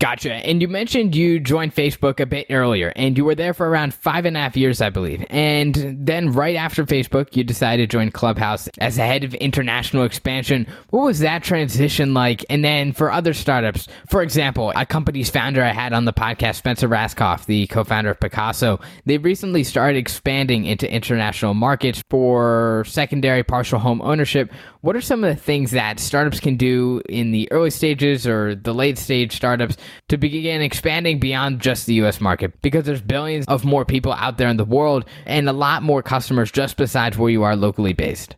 Gotcha. 0.00 0.32
And 0.32 0.62
you 0.62 0.68
mentioned 0.68 1.14
you 1.14 1.38
joined 1.38 1.74
Facebook 1.74 2.20
a 2.20 2.26
bit 2.26 2.46
earlier, 2.48 2.90
and 2.96 3.18
you 3.18 3.24
were 3.26 3.34
there 3.34 3.52
for 3.52 3.68
around 3.68 3.92
five 3.92 4.24
and 4.24 4.34
a 4.34 4.40
half 4.40 4.56
years, 4.56 4.80
I 4.80 4.88
believe. 4.88 5.22
And 5.28 5.74
then 5.74 6.32
right 6.32 6.56
after 6.56 6.86
Facebook, 6.86 7.36
you 7.36 7.44
decided 7.44 7.90
to 7.90 7.98
join 7.98 8.10
Clubhouse 8.10 8.66
as 8.78 8.96
a 8.96 9.04
head 9.04 9.24
of 9.24 9.34
international 9.34 10.04
expansion. 10.04 10.66
What 10.88 11.04
was 11.04 11.18
that 11.18 11.44
transition 11.44 12.14
like? 12.14 12.46
And 12.48 12.64
then 12.64 12.94
for 12.94 13.12
other 13.12 13.34
startups, 13.34 13.88
for 14.08 14.22
example, 14.22 14.72
a 14.74 14.86
company's 14.86 15.28
founder 15.28 15.62
I 15.62 15.72
had 15.72 15.92
on 15.92 16.06
the 16.06 16.14
podcast, 16.14 16.54
Spencer 16.54 16.88
Rascoff, 16.88 17.44
the 17.44 17.66
co-founder 17.66 18.12
of 18.12 18.20
Pacaso, 18.20 18.82
they 19.04 19.18
recently 19.18 19.64
started 19.64 19.98
expanding 19.98 20.64
into 20.64 20.90
international 20.90 21.52
markets 21.52 22.02
for 22.08 22.84
secondary 22.86 23.44
partial 23.44 23.78
home 23.78 24.00
ownership. 24.00 24.50
What 24.82 24.96
are 24.96 25.02
some 25.02 25.22
of 25.24 25.34
the 25.34 25.40
things 25.40 25.72
that 25.72 26.00
startups 26.00 26.40
can 26.40 26.56
do 26.56 27.02
in 27.06 27.32
the 27.32 27.50
early 27.52 27.68
stages 27.68 28.26
or 28.26 28.54
the 28.54 28.72
late 28.72 28.96
stage 28.96 29.36
startups 29.36 29.76
to 30.08 30.16
begin 30.16 30.62
expanding 30.62 31.18
beyond 31.18 31.60
just 31.60 31.84
the 31.84 31.94
US 31.94 32.18
market 32.18 32.62
because 32.62 32.86
there's 32.86 33.02
billions 33.02 33.44
of 33.46 33.64
more 33.64 33.84
people 33.84 34.12
out 34.14 34.38
there 34.38 34.48
in 34.48 34.56
the 34.56 34.64
world 34.64 35.04
and 35.26 35.50
a 35.50 35.52
lot 35.52 35.82
more 35.82 36.02
customers 36.02 36.50
just 36.50 36.78
besides 36.78 37.18
where 37.18 37.30
you 37.30 37.42
are 37.42 37.56
locally 37.56 37.92
based? 37.92 38.36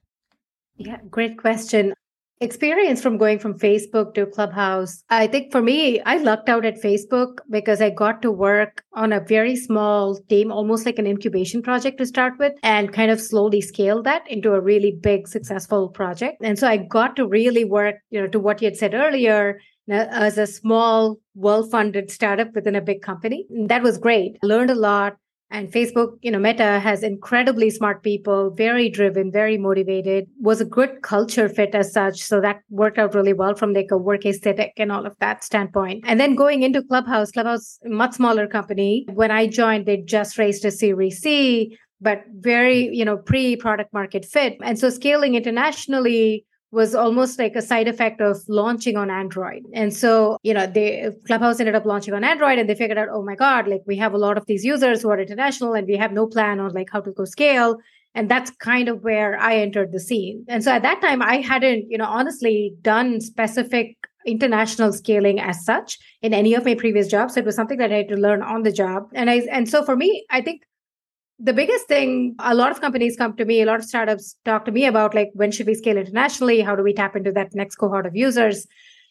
Yeah, 0.76 0.98
great 1.08 1.38
question. 1.38 1.94
Experience 2.42 3.00
from 3.00 3.18
going 3.18 3.38
from 3.38 3.56
Facebook 3.56 4.14
to 4.14 4.26
Clubhouse. 4.26 5.04
I 5.10 5.28
think 5.28 5.52
for 5.52 5.62
me, 5.62 6.00
I 6.00 6.16
lucked 6.16 6.48
out 6.48 6.64
at 6.64 6.82
Facebook 6.82 7.38
because 7.48 7.80
I 7.80 7.90
got 7.90 8.20
to 8.22 8.32
work 8.32 8.82
on 8.94 9.12
a 9.12 9.20
very 9.20 9.54
small 9.54 10.18
team, 10.28 10.50
almost 10.50 10.84
like 10.84 10.98
an 10.98 11.06
incubation 11.06 11.62
project 11.62 11.98
to 11.98 12.06
start 12.06 12.32
with, 12.40 12.54
and 12.64 12.92
kind 12.92 13.12
of 13.12 13.20
slowly 13.20 13.60
scale 13.60 14.02
that 14.02 14.28
into 14.28 14.54
a 14.54 14.60
really 14.60 14.90
big, 14.90 15.28
successful 15.28 15.88
project. 15.88 16.38
And 16.42 16.58
so 16.58 16.66
I 16.66 16.78
got 16.78 17.14
to 17.14 17.28
really 17.28 17.64
work, 17.64 17.94
you 18.10 18.20
know, 18.20 18.26
to 18.26 18.40
what 18.40 18.60
you 18.60 18.66
had 18.66 18.76
said 18.76 18.92
earlier, 18.92 19.60
as 19.88 20.36
a 20.36 20.46
small, 20.46 21.18
well 21.36 21.62
funded 21.62 22.10
startup 22.10 22.54
within 22.54 22.74
a 22.74 22.80
big 22.80 23.02
company. 23.02 23.46
That 23.66 23.82
was 23.82 23.98
great. 23.98 24.36
I 24.42 24.46
learned 24.46 24.70
a 24.70 24.74
lot. 24.74 25.16
And 25.52 25.70
Facebook, 25.70 26.16
you 26.22 26.30
know, 26.30 26.38
Meta 26.38 26.80
has 26.80 27.02
incredibly 27.02 27.68
smart 27.68 28.02
people, 28.02 28.50
very 28.50 28.88
driven, 28.88 29.30
very 29.30 29.58
motivated, 29.58 30.26
was 30.40 30.62
a 30.62 30.64
good 30.64 31.02
culture 31.02 31.48
fit 31.48 31.74
as 31.74 31.92
such. 31.92 32.20
So 32.22 32.40
that 32.40 32.62
worked 32.70 32.98
out 32.98 33.14
really 33.14 33.34
well 33.34 33.54
from 33.54 33.74
like 33.74 33.90
a 33.90 33.98
work 33.98 34.24
aesthetic 34.24 34.72
and 34.78 34.90
all 34.90 35.04
of 35.04 35.14
that 35.20 35.44
standpoint. 35.44 36.04
And 36.06 36.18
then 36.18 36.34
going 36.34 36.62
into 36.62 36.82
Clubhouse, 36.82 37.30
Clubhouse, 37.30 37.78
much 37.84 38.14
smaller 38.14 38.46
company. 38.46 39.06
When 39.12 39.30
I 39.30 39.46
joined, 39.46 39.84
they 39.84 39.98
just 39.98 40.38
raised 40.38 40.64
a 40.64 40.70
Series 40.70 41.20
C, 41.20 41.76
but 42.00 42.22
very, 42.38 42.88
you 42.94 43.04
know, 43.04 43.18
pre 43.18 43.54
product 43.56 43.92
market 43.92 44.24
fit. 44.24 44.56
And 44.62 44.78
so 44.78 44.88
scaling 44.88 45.34
internationally 45.34 46.46
was 46.72 46.94
almost 46.94 47.38
like 47.38 47.54
a 47.54 47.62
side 47.62 47.86
effect 47.86 48.20
of 48.22 48.38
launching 48.48 48.96
on 48.96 49.10
Android. 49.10 49.62
And 49.74 49.94
so, 49.94 50.38
you 50.42 50.54
know, 50.54 50.66
they 50.66 51.10
Clubhouse 51.26 51.60
ended 51.60 51.74
up 51.74 51.84
launching 51.84 52.14
on 52.14 52.24
Android 52.24 52.58
and 52.58 52.68
they 52.68 52.74
figured 52.74 52.96
out, 52.96 53.08
oh 53.12 53.22
my 53.22 53.36
God, 53.36 53.68
like 53.68 53.82
we 53.86 53.96
have 53.96 54.14
a 54.14 54.18
lot 54.18 54.38
of 54.38 54.46
these 54.46 54.64
users 54.64 55.02
who 55.02 55.10
are 55.10 55.20
international 55.20 55.74
and 55.74 55.86
we 55.86 55.96
have 55.96 56.12
no 56.12 56.26
plan 56.26 56.60
on 56.60 56.72
like 56.72 56.88
how 56.90 57.00
to 57.02 57.12
go 57.12 57.26
scale. 57.26 57.76
And 58.14 58.30
that's 58.30 58.50
kind 58.50 58.88
of 58.88 59.02
where 59.02 59.38
I 59.38 59.56
entered 59.56 59.92
the 59.92 60.00
scene. 60.00 60.44
And 60.48 60.64
so 60.64 60.72
at 60.72 60.82
that 60.82 61.00
time, 61.02 61.22
I 61.22 61.36
hadn't, 61.36 61.90
you 61.90 61.98
know, 61.98 62.06
honestly 62.06 62.74
done 62.80 63.20
specific 63.20 63.96
international 64.26 64.92
scaling 64.92 65.40
as 65.40 65.64
such 65.64 65.98
in 66.22 66.32
any 66.32 66.54
of 66.54 66.64
my 66.64 66.74
previous 66.74 67.08
jobs. 67.08 67.36
It 67.36 67.44
was 67.44 67.54
something 67.54 67.78
that 67.78 67.92
I 67.92 67.96
had 67.96 68.08
to 68.08 68.16
learn 68.16 68.42
on 68.42 68.62
the 68.62 68.72
job. 68.72 69.08
And 69.12 69.28
I 69.28 69.42
and 69.50 69.68
so 69.68 69.84
for 69.84 69.96
me, 69.96 70.24
I 70.30 70.40
think 70.40 70.62
the 71.42 71.52
biggest 71.52 71.88
thing 71.88 72.36
a 72.38 72.54
lot 72.54 72.70
of 72.70 72.80
companies 72.80 73.16
come 73.16 73.36
to 73.36 73.44
me 73.44 73.60
a 73.60 73.66
lot 73.66 73.80
of 73.80 73.84
startups 73.84 74.36
talk 74.44 74.64
to 74.64 74.72
me 74.72 74.86
about 74.86 75.14
like 75.14 75.30
when 75.34 75.50
should 75.50 75.66
we 75.66 75.74
scale 75.74 75.96
internationally? 75.96 76.60
How 76.60 76.76
do 76.76 76.82
we 76.82 76.94
tap 76.94 77.16
into 77.16 77.32
that 77.32 77.54
next 77.54 77.76
cohort 77.76 78.06
of 78.06 78.14
users? 78.14 78.66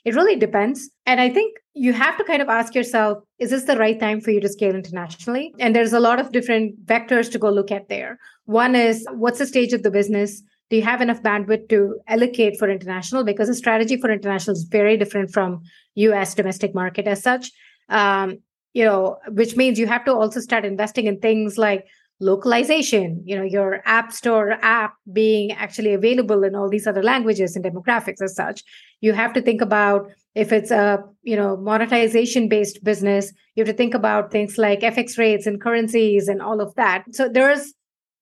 It 0.05 0.15
really 0.15 0.35
depends. 0.35 0.89
And 1.05 1.21
i 1.21 1.29
think 1.29 1.57
you 1.73 1.93
have 1.93 2.17
to 2.17 2.23
kind 2.23 2.41
of 2.41 2.49
ask 2.49 2.73
yourself 2.73 3.17
is 3.39 3.49
this 3.51 3.65
the 3.65 3.77
right 3.77 3.99
time 3.99 4.21
for 4.21 4.31
you 4.31 4.39
to 4.39 4.49
scale 4.49 4.75
internationally? 4.75 5.53
And 5.59 5.75
there's 5.75 5.93
a 5.93 5.99
lot 5.99 6.19
of 6.19 6.31
different 6.31 6.85
vectors 6.85 7.29
to 7.33 7.37
go 7.37 7.49
look 7.49 7.71
at 7.71 7.89
there. 7.89 8.17
One 8.45 8.75
is 8.75 9.05
what's 9.11 9.39
the 9.39 9.45
stage 9.45 9.73
of 9.73 9.83
the 9.83 9.91
business? 9.91 10.41
Do 10.69 10.77
you 10.77 10.83
have 10.83 11.01
enough 11.01 11.21
bandwidth 11.21 11.67
to 11.69 11.99
allocate 12.07 12.57
for 12.57 12.69
international? 12.69 13.25
Because 13.25 13.49
the 13.49 13.55
strategy 13.55 13.97
for 13.97 14.09
international 14.09 14.55
is 14.55 14.63
very 14.63 14.95
different 14.95 15.31
from 15.31 15.61
us 15.97 16.33
domestic 16.33 16.73
market 16.73 17.07
as 17.07 17.21
such. 17.21 17.51
Um, 17.89 18.37
you 18.73 18.85
know 18.85 19.17
which 19.27 19.57
means 19.57 19.77
you 19.77 19.87
have 19.87 20.05
to 20.05 20.13
also 20.13 20.39
start 20.39 20.63
investing 20.63 21.05
in 21.05 21.19
things 21.19 21.57
like 21.57 21.85
localization 22.21 23.21
you 23.25 23.35
know 23.35 23.43
your 23.43 23.81
app 23.85 24.13
store 24.13 24.51
app 24.61 24.93
being 25.11 25.51
actually 25.51 25.93
available 25.93 26.43
in 26.43 26.55
all 26.55 26.69
these 26.69 26.87
other 26.87 27.03
languages 27.03 27.55
and 27.55 27.65
demographics 27.65 28.21
as 28.21 28.35
such. 28.35 28.63
You 29.01 29.13
have 29.13 29.33
to 29.33 29.41
think 29.41 29.61
about 29.61 30.09
if 30.35 30.51
it's 30.51 30.71
a 30.71 31.03
you 31.23 31.35
know 31.35 31.57
monetization 31.57 32.47
based 32.47 32.83
business 32.83 33.33
you 33.55 33.63
have 33.63 33.71
to 33.73 33.77
think 33.77 33.93
about 33.93 34.31
things 34.31 34.57
like 34.57 34.79
fx 34.79 35.17
rates 35.17 35.45
and 35.45 35.59
currencies 35.59 36.27
and 36.27 36.41
all 36.41 36.61
of 36.61 36.73
that. 36.75 37.03
So 37.11 37.27
there's 37.27 37.73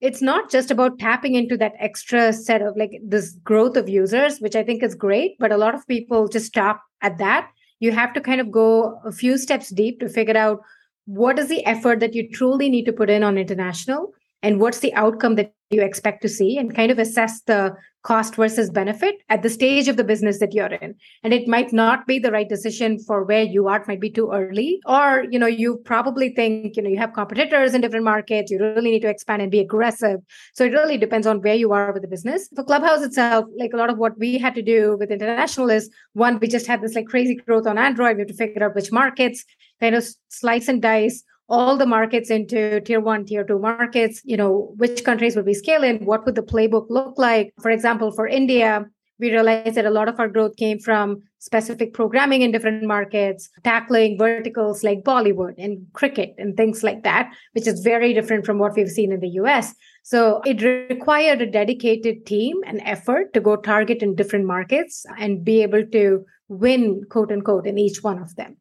it's 0.02 0.22
not 0.22 0.50
just 0.50 0.72
about 0.72 0.98
tapping 0.98 1.36
into 1.36 1.58
that 1.58 1.74
extra 1.78 2.32
set 2.32 2.62
of 2.62 2.78
like 2.78 2.92
this 3.06 3.34
growth 3.44 3.76
of 3.76 3.90
users 3.90 4.40
which 4.40 4.56
i 4.56 4.64
think 4.64 4.82
is 4.82 4.96
great 4.96 5.36
but 5.40 5.52
a 5.52 5.58
lot 5.58 5.76
of 5.76 5.86
people 5.88 6.28
just 6.28 6.46
stop 6.46 6.82
at 7.02 7.18
that. 7.18 7.50
You 7.80 7.92
have 7.92 8.14
to 8.14 8.22
kind 8.22 8.42
of 8.42 8.52
go 8.52 9.00
a 9.06 9.12
few 9.12 9.38
steps 9.38 9.70
deep 9.70 10.00
to 10.00 10.10
figure 10.10 10.38
out 10.38 10.60
what 11.06 11.40
is 11.40 11.50
the 11.50 11.66
effort 11.66 12.00
that 12.00 12.14
you 12.14 12.30
truly 12.30 12.70
need 12.70 12.86
to 12.86 12.94
put 12.94 13.10
in 13.10 13.24
on 13.24 13.38
international? 13.38 14.14
And 14.42 14.60
what's 14.60 14.80
the 14.80 14.94
outcome 14.94 15.36
that 15.36 15.54
you 15.70 15.82
expect 15.82 16.22
to 16.22 16.30
see? 16.30 16.58
And 16.58 16.74
kind 16.74 16.92
of 16.92 17.00
assess 17.00 17.42
the 17.42 17.76
cost 18.04 18.36
versus 18.36 18.70
benefit 18.70 19.16
at 19.28 19.44
the 19.44 19.50
stage 19.50 19.88
of 19.90 19.98
the 19.98 20.04
business 20.04 20.40
that 20.40 20.54
you're 20.54 20.68
in. 20.68 20.96
And 21.24 21.34
it 21.34 21.48
might 21.48 21.74
not 21.74 22.08
be 22.08 22.18
the 22.18 22.32
right 22.32 22.48
decision 22.48 22.98
for 23.00 23.26
where 23.26 23.44
you 23.44 23.68
are. 23.68 23.82
It 23.82 23.88
might 23.88 24.00
be 24.00 24.10
too 24.10 24.32
early. 24.32 24.80
Or 24.86 25.26
you 25.30 25.38
know 25.38 25.48
you 25.48 25.78
probably 25.84 26.30
think 26.30 26.78
you 26.78 26.82
know 26.82 26.90
you 26.90 26.98
have 26.98 27.14
competitors 27.14 27.74
in 27.74 27.82
different 27.82 28.06
markets. 28.06 28.52
You 28.52 28.60
really 28.60 28.92
need 28.92 29.02
to 29.02 29.10
expand 29.10 29.42
and 29.42 29.52
be 29.52 29.60
aggressive. 29.60 30.22
So 30.54 30.64
it 30.64 30.72
really 30.72 30.98
depends 30.98 31.28
on 31.28 31.42
where 31.42 31.56
you 31.56 31.74
are 31.74 31.92
with 31.92 32.04
the 32.04 32.08
business. 32.08 32.48
For 32.56 32.64
clubhouse 32.64 33.02
itself 33.02 33.46
like 33.58 33.74
a 33.74 33.78
lot 33.78 33.90
of 33.90 33.98
what 33.98 34.18
we 34.18 34.38
had 34.38 34.56
to 34.56 34.62
do 34.62 34.96
with 34.98 35.12
international 35.12 35.70
is 35.70 35.90
one 36.14 36.40
we 36.40 36.48
just 36.48 36.68
had 36.68 36.82
this 36.82 36.96
like 36.96 37.08
crazy 37.08 37.36
growth 37.36 37.68
on 37.68 37.78
android. 37.78 38.16
We 38.16 38.22
have 38.22 38.30
to 38.30 38.34
figure 38.34 38.64
out 38.64 38.76
which 38.76 38.92
markets 38.92 39.44
kind 39.80 39.96
of 39.96 40.06
slice 40.30 40.68
and 40.68 40.82
dice 40.82 41.24
all 41.50 41.78
the 41.78 41.86
markets 41.86 42.30
into 42.30 42.80
tier 42.82 43.00
one, 43.00 43.26
tier 43.26 43.44
two 43.44 43.60
markets, 43.60 44.22
you 44.24 44.38
know, 44.38 44.74
which 44.78 45.04
countries 45.04 45.36
would 45.36 45.48
we 45.48 45.54
scale 45.54 45.84
in? 45.84 46.06
What 46.06 46.26
would 46.26 46.36
the 46.36 46.44
playbook 46.44 46.86
look 46.90 47.18
like? 47.18 47.54
For 47.62 47.72
example, 47.72 48.12
for 48.12 48.28
India, 48.28 48.86
we 49.20 49.32
realized 49.32 49.76
that 49.76 49.86
a 49.86 49.90
lot 49.90 50.08
of 50.08 50.20
our 50.20 50.30
growth 50.30 50.56
came 50.56 50.80
from 50.80 51.24
specific 51.40 51.94
programming 51.94 52.42
in 52.42 52.52
different 52.52 52.84
markets, 52.84 53.50
tackling 53.64 54.18
verticals 54.18 54.84
like 54.84 55.04
Bollywood 55.04 55.56
and 55.58 55.86
cricket 55.94 56.36
and 56.38 56.56
things 56.56 56.84
like 56.84 57.04
that, 57.04 57.34
which 57.54 57.68
is 57.68 57.82
very 57.82 58.14
different 58.14 58.46
from 58.46 58.60
what 58.60 58.76
we've 58.76 58.88
seen 58.88 59.12
in 59.12 59.20
the 59.20 59.30
US. 59.42 59.74
So 60.04 60.42
it 60.46 60.62
required 60.90 61.42
a 61.42 61.52
dedicated 61.52 62.26
team 62.26 62.58
and 62.66 62.82
effort 62.86 63.34
to 63.34 63.42
go 63.42 63.56
target 63.56 64.02
in 64.02 64.16
different 64.16 64.46
markets 64.46 65.06
and 65.18 65.44
be 65.44 65.64
able 65.64 65.86
to 65.86 66.26
win, 66.48 67.04
quote 67.10 67.32
unquote, 67.32 67.68
in 67.68 67.78
each 67.78 68.04
one 68.04 68.22
of 68.22 68.36
them. 68.36 68.59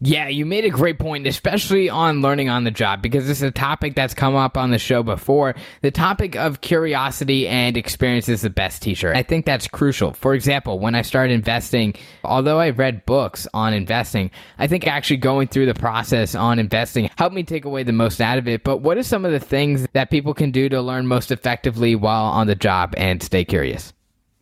Yeah, 0.00 0.28
you 0.28 0.44
made 0.44 0.64
a 0.64 0.70
great 0.70 0.98
point, 0.98 1.26
especially 1.26 1.88
on 1.88 2.20
learning 2.20 2.48
on 2.48 2.64
the 2.64 2.70
job, 2.70 3.00
because 3.00 3.26
this 3.26 3.38
is 3.38 3.42
a 3.42 3.50
topic 3.50 3.94
that's 3.94 4.14
come 4.14 4.34
up 4.34 4.56
on 4.56 4.70
the 4.70 4.78
show 4.78 5.02
before. 5.02 5.54
The 5.82 5.90
topic 5.90 6.36
of 6.36 6.60
curiosity 6.60 7.48
and 7.48 7.76
experience 7.76 8.28
is 8.28 8.42
the 8.42 8.50
best 8.50 8.82
teacher. 8.82 9.14
I 9.14 9.22
think 9.22 9.46
that's 9.46 9.66
crucial. 9.66 10.12
For 10.12 10.34
example, 10.34 10.78
when 10.78 10.94
I 10.94 11.02
started 11.02 11.32
investing, 11.32 11.94
although 12.22 12.60
I 12.60 12.70
read 12.70 13.06
books 13.06 13.46
on 13.54 13.72
investing, 13.72 14.30
I 14.58 14.66
think 14.66 14.86
actually 14.86 15.18
going 15.18 15.48
through 15.48 15.66
the 15.66 15.74
process 15.74 16.34
on 16.34 16.58
investing 16.58 17.08
helped 17.16 17.34
me 17.34 17.42
take 17.42 17.64
away 17.64 17.82
the 17.82 17.92
most 17.92 18.20
out 18.20 18.38
of 18.38 18.46
it. 18.46 18.64
But 18.64 18.78
what 18.78 18.98
are 18.98 19.02
some 19.02 19.24
of 19.24 19.32
the 19.32 19.40
things 19.40 19.86
that 19.92 20.10
people 20.10 20.34
can 20.34 20.50
do 20.50 20.68
to 20.68 20.80
learn 20.82 21.06
most 21.06 21.30
effectively 21.30 21.94
while 21.94 22.24
on 22.24 22.46
the 22.46 22.54
job 22.54 22.94
and 22.96 23.22
stay 23.22 23.44
curious? 23.44 23.92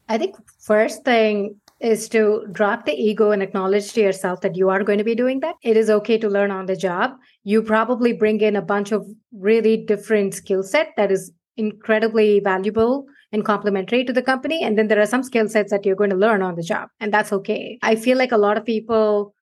I 0.09 0.19
think 0.19 0.37
first 0.61 1.05
thing 1.05 1.61
is 1.83 2.09
to 2.11 2.47
drop 2.53 2.87
the 2.87 2.93
ego 2.93 3.33
and 3.33 3.43
acknowledge 3.43 3.93
to 3.93 4.01
yourself 4.01 4.41
that 4.41 4.57
you 4.57 4.69
are 4.71 4.85
going 4.85 4.99
to 4.99 5.05
be 5.05 5.15
doing 5.15 5.41
that. 5.41 5.57
It 5.63 5.77
is 5.77 5.91
okay 5.91 6.17
to 6.19 6.29
learn 6.29 6.51
on 6.51 6.67
the 6.67 6.77
job. 6.77 7.13
You 7.43 7.63
probably 7.63 8.13
bring 8.13 8.41
in 8.41 8.57
a 8.57 8.63
bunch 8.63 8.93
of 8.93 9.07
really 9.33 9.77
different 9.77 10.35
skill 10.35 10.63
set 10.63 10.91
that 10.97 11.11
is 11.11 11.33
incredibly 11.57 12.41
valuable 12.41 13.05
and 13.33 13.45
complementary 13.45 14.05
to 14.05 14.13
the 14.13 14.23
company. 14.23 14.63
And 14.63 14.79
then 14.79 14.89
there 14.89 15.01
are 15.01 15.07
some 15.07 15.23
skill 15.23 15.49
sets 15.49 15.73
that 15.73 15.85
you're 15.85 15.97
going 15.97 16.11
to 16.11 16.17
learn 16.17 16.43
on 16.43 16.55
the 16.55 16.63
job, 16.63 16.89
and 17.01 17.13
that's 17.13 17.33
okay. 17.33 17.79
I 17.83 17.97
feel 17.97 18.17
like 18.17 18.33
a 18.33 18.37
lot 18.37 18.57
of 18.57 18.65
people 18.65 19.35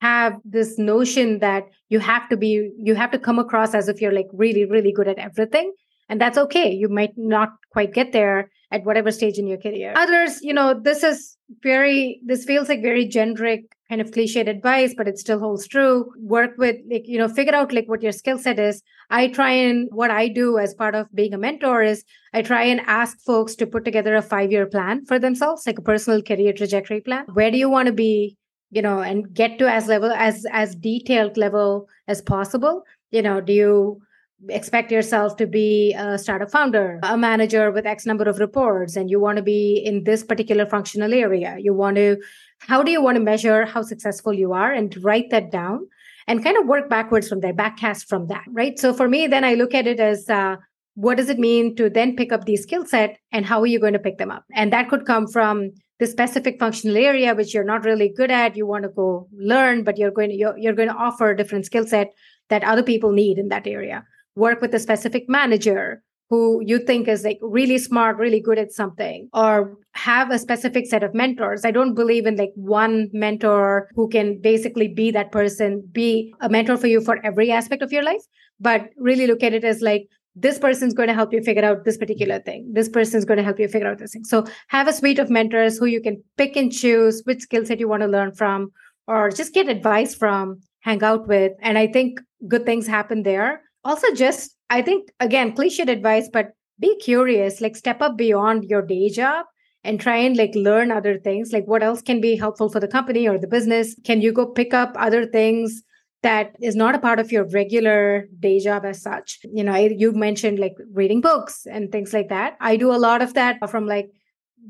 have 0.00 0.34
this 0.44 0.78
notion 0.78 1.40
that 1.40 1.64
you 1.88 1.98
have 1.98 2.28
to 2.28 2.36
be, 2.36 2.70
you 2.78 2.94
have 2.94 3.10
to 3.10 3.18
come 3.18 3.38
across 3.38 3.74
as 3.74 3.88
if 3.88 4.00
you're 4.00 4.12
like 4.12 4.28
really, 4.32 4.64
really 4.64 4.92
good 4.92 5.08
at 5.08 5.18
everything. 5.18 5.72
And 6.08 6.20
that's 6.20 6.38
okay. 6.38 6.70
You 6.70 6.88
might 6.88 7.14
not 7.16 7.50
quite 7.72 7.92
get 7.92 8.12
there 8.12 8.50
at 8.70 8.84
whatever 8.84 9.10
stage 9.10 9.38
in 9.38 9.46
your 9.46 9.58
career. 9.58 9.92
Others, 9.96 10.42
you 10.42 10.52
know, 10.52 10.78
this 10.78 11.02
is 11.02 11.36
very, 11.62 12.20
this 12.24 12.44
feels 12.44 12.68
like 12.68 12.82
very 12.82 13.06
generic 13.06 13.64
kind 13.88 14.00
of 14.00 14.10
cliched 14.10 14.48
advice, 14.48 14.94
but 14.96 15.08
it 15.08 15.18
still 15.18 15.38
holds 15.38 15.66
true. 15.66 16.12
Work 16.20 16.58
with, 16.58 16.76
like, 16.90 17.04
you 17.06 17.16
know, 17.16 17.28
figure 17.28 17.54
out 17.54 17.72
like 17.72 17.88
what 17.88 18.02
your 18.02 18.12
skill 18.12 18.38
set 18.38 18.58
is. 18.58 18.82
I 19.10 19.28
try 19.28 19.50
and 19.50 19.88
what 19.90 20.10
I 20.10 20.28
do 20.28 20.58
as 20.58 20.74
part 20.74 20.94
of 20.94 21.06
being 21.14 21.32
a 21.32 21.38
mentor 21.38 21.82
is 21.82 22.04
I 22.34 22.42
try 22.42 22.64
and 22.64 22.82
ask 22.86 23.18
folks 23.20 23.54
to 23.56 23.66
put 23.66 23.84
together 23.86 24.14
a 24.14 24.22
five 24.22 24.52
year 24.52 24.66
plan 24.66 25.06
for 25.06 25.18
themselves, 25.18 25.66
like 25.66 25.78
a 25.78 25.82
personal 25.82 26.20
career 26.20 26.52
trajectory 26.52 27.00
plan. 27.00 27.24
Where 27.32 27.50
do 27.50 27.56
you 27.56 27.70
want 27.70 27.86
to 27.86 27.92
be? 27.92 28.36
You 28.70 28.82
know, 28.82 29.00
and 29.00 29.32
get 29.32 29.58
to 29.60 29.70
as 29.70 29.86
level 29.86 30.12
as 30.12 30.44
as 30.52 30.74
detailed 30.74 31.38
level 31.38 31.88
as 32.06 32.20
possible. 32.20 32.82
You 33.10 33.22
know, 33.22 33.40
do 33.40 33.54
you 33.54 34.02
expect 34.48 34.92
yourself 34.92 35.36
to 35.36 35.46
be 35.46 35.94
a 35.94 36.18
startup 36.18 36.50
founder, 36.50 37.00
a 37.02 37.18
manager 37.18 37.70
with 37.70 37.86
X 37.86 38.06
number 38.06 38.28
of 38.28 38.38
reports, 38.38 38.96
and 38.96 39.10
you 39.10 39.18
want 39.18 39.36
to 39.36 39.42
be 39.42 39.82
in 39.84 40.04
this 40.04 40.22
particular 40.22 40.64
functional 40.64 41.12
area. 41.12 41.56
You 41.58 41.74
want 41.74 41.96
to, 41.96 42.18
how 42.60 42.82
do 42.82 42.90
you 42.90 43.02
want 43.02 43.16
to 43.16 43.22
measure 43.22 43.66
how 43.66 43.82
successful 43.82 44.32
you 44.32 44.52
are 44.52 44.72
and 44.72 44.96
write 45.02 45.30
that 45.30 45.50
down 45.50 45.88
and 46.26 46.44
kind 46.44 46.56
of 46.56 46.66
work 46.66 46.88
backwards 46.88 47.28
from 47.28 47.40
there, 47.40 47.54
backcast 47.54 48.06
from 48.06 48.28
that, 48.28 48.44
right? 48.50 48.78
So 48.78 48.92
for 48.92 49.08
me, 49.08 49.26
then 49.26 49.44
I 49.44 49.54
look 49.54 49.74
at 49.74 49.86
it 49.86 49.98
as, 49.98 50.28
uh, 50.28 50.56
what 50.94 51.16
does 51.16 51.28
it 51.28 51.38
mean 51.38 51.74
to 51.76 51.88
then 51.88 52.16
pick 52.16 52.32
up 52.32 52.44
these 52.44 52.62
skill 52.62 52.84
set 52.84 53.18
and 53.32 53.46
how 53.46 53.60
are 53.60 53.66
you 53.66 53.80
going 53.80 53.92
to 53.92 53.98
pick 53.98 54.18
them 54.18 54.30
up? 54.30 54.44
And 54.52 54.72
that 54.72 54.88
could 54.88 55.06
come 55.06 55.26
from 55.26 55.72
the 55.98 56.06
specific 56.06 56.60
functional 56.60 56.96
area 56.96 57.34
which 57.34 57.52
you're 57.52 57.64
not 57.64 57.84
really 57.84 58.08
good 58.08 58.30
at 58.30 58.56
you 58.56 58.64
want 58.64 58.84
to 58.84 58.88
go 58.88 59.28
learn 59.36 59.82
but 59.82 59.98
you're 59.98 60.12
going 60.12 60.30
to 60.30 60.36
you're, 60.36 60.56
you're 60.56 60.72
going 60.72 60.88
to 60.88 60.94
offer 60.94 61.30
a 61.30 61.36
different 61.36 61.66
skill 61.66 61.84
set 61.84 62.12
that 62.50 62.62
other 62.62 62.84
people 62.84 63.10
need 63.10 63.36
in 63.36 63.48
that 63.48 63.66
area 63.66 64.04
work 64.38 64.60
with 64.60 64.74
a 64.74 64.78
specific 64.78 65.28
manager 65.28 66.02
who 66.30 66.62
you 66.64 66.78
think 66.78 67.08
is 67.08 67.24
like 67.24 67.38
really 67.40 67.78
smart, 67.78 68.18
really 68.18 68.40
good 68.40 68.58
at 68.58 68.70
something, 68.70 69.28
or 69.32 69.76
have 69.92 70.30
a 70.30 70.38
specific 70.38 70.86
set 70.86 71.02
of 71.02 71.14
mentors. 71.14 71.64
I 71.64 71.70
don't 71.70 71.94
believe 71.94 72.26
in 72.26 72.36
like 72.36 72.52
one 72.54 73.08
mentor 73.12 73.88
who 73.94 74.08
can 74.08 74.38
basically 74.40 74.88
be 74.88 75.10
that 75.10 75.32
person, 75.32 75.82
be 75.90 76.34
a 76.40 76.50
mentor 76.50 76.76
for 76.76 76.86
you 76.86 77.00
for 77.00 77.18
every 77.24 77.50
aspect 77.50 77.82
of 77.82 77.92
your 77.92 78.02
life, 78.02 78.20
but 78.60 78.90
really 78.98 79.26
look 79.26 79.42
at 79.42 79.54
it 79.54 79.64
as 79.64 79.80
like, 79.80 80.06
this 80.34 80.58
person's 80.58 80.94
going 80.94 81.08
to 81.08 81.14
help 81.14 81.32
you 81.32 81.42
figure 81.42 81.64
out 81.64 81.84
this 81.84 81.96
particular 81.96 82.38
thing. 82.38 82.70
This 82.72 82.88
person's 82.88 83.24
going 83.24 83.38
to 83.38 83.42
help 83.42 83.58
you 83.58 83.66
figure 83.66 83.88
out 83.88 83.98
this 83.98 84.12
thing. 84.12 84.24
So 84.24 84.44
have 84.68 84.86
a 84.86 84.92
suite 84.92 85.18
of 85.18 85.30
mentors 85.30 85.78
who 85.78 85.86
you 85.86 86.00
can 86.00 86.22
pick 86.36 86.54
and 86.56 86.70
choose 86.70 87.22
which 87.24 87.40
skill 87.40 87.66
set 87.66 87.80
you 87.80 87.88
want 87.88 88.02
to 88.02 88.06
learn 88.06 88.32
from, 88.32 88.70
or 89.08 89.30
just 89.30 89.54
get 89.54 89.68
advice 89.68 90.14
from, 90.14 90.60
hang 90.80 91.02
out 91.02 91.26
with. 91.26 91.52
And 91.60 91.76
I 91.76 91.88
think 91.88 92.20
good 92.46 92.64
things 92.66 92.86
happen 92.86 93.24
there 93.24 93.62
also 93.88 94.14
just 94.14 94.56
i 94.70 94.80
think 94.80 95.10
again 95.28 95.52
cliched 95.60 95.92
advice 95.96 96.28
but 96.32 96.52
be 96.80 96.96
curious 96.98 97.60
like 97.60 97.76
step 97.76 98.00
up 98.00 98.16
beyond 98.16 98.64
your 98.64 98.82
day 98.82 99.08
job 99.08 99.46
and 99.84 100.00
try 100.00 100.16
and 100.16 100.36
like 100.36 100.54
learn 100.54 100.90
other 100.90 101.18
things. 101.18 101.52
Like 101.52 101.66
what 101.66 101.82
else 101.82 102.02
can 102.02 102.20
be 102.20 102.36
helpful 102.36 102.68
for 102.68 102.80
the 102.80 102.88
company 102.88 103.28
or 103.28 103.38
the 103.38 103.46
business? 103.46 103.94
Can 104.04 104.20
you 104.20 104.32
go 104.32 104.46
pick 104.46 104.74
up 104.74 104.92
other 104.96 105.26
things 105.26 105.82
that 106.22 106.56
is 106.60 106.74
not 106.74 106.94
a 106.94 106.98
part 106.98 107.20
of 107.20 107.30
your 107.30 107.44
regular 107.48 108.28
day 108.40 108.58
job 108.58 108.84
as 108.84 109.00
such? 109.00 109.38
You 109.44 109.64
know 109.64 109.76
you 109.76 110.12
mentioned 110.12 110.58
like 110.58 110.74
reading 110.92 111.20
books 111.20 111.66
and 111.66 111.90
things 111.90 112.12
like 112.12 112.28
that. 112.28 112.56
I 112.60 112.76
do 112.76 112.92
a 112.92 112.98
lot 112.98 113.22
of 113.22 113.34
that 113.34 113.58
from 113.70 113.86
like 113.86 114.10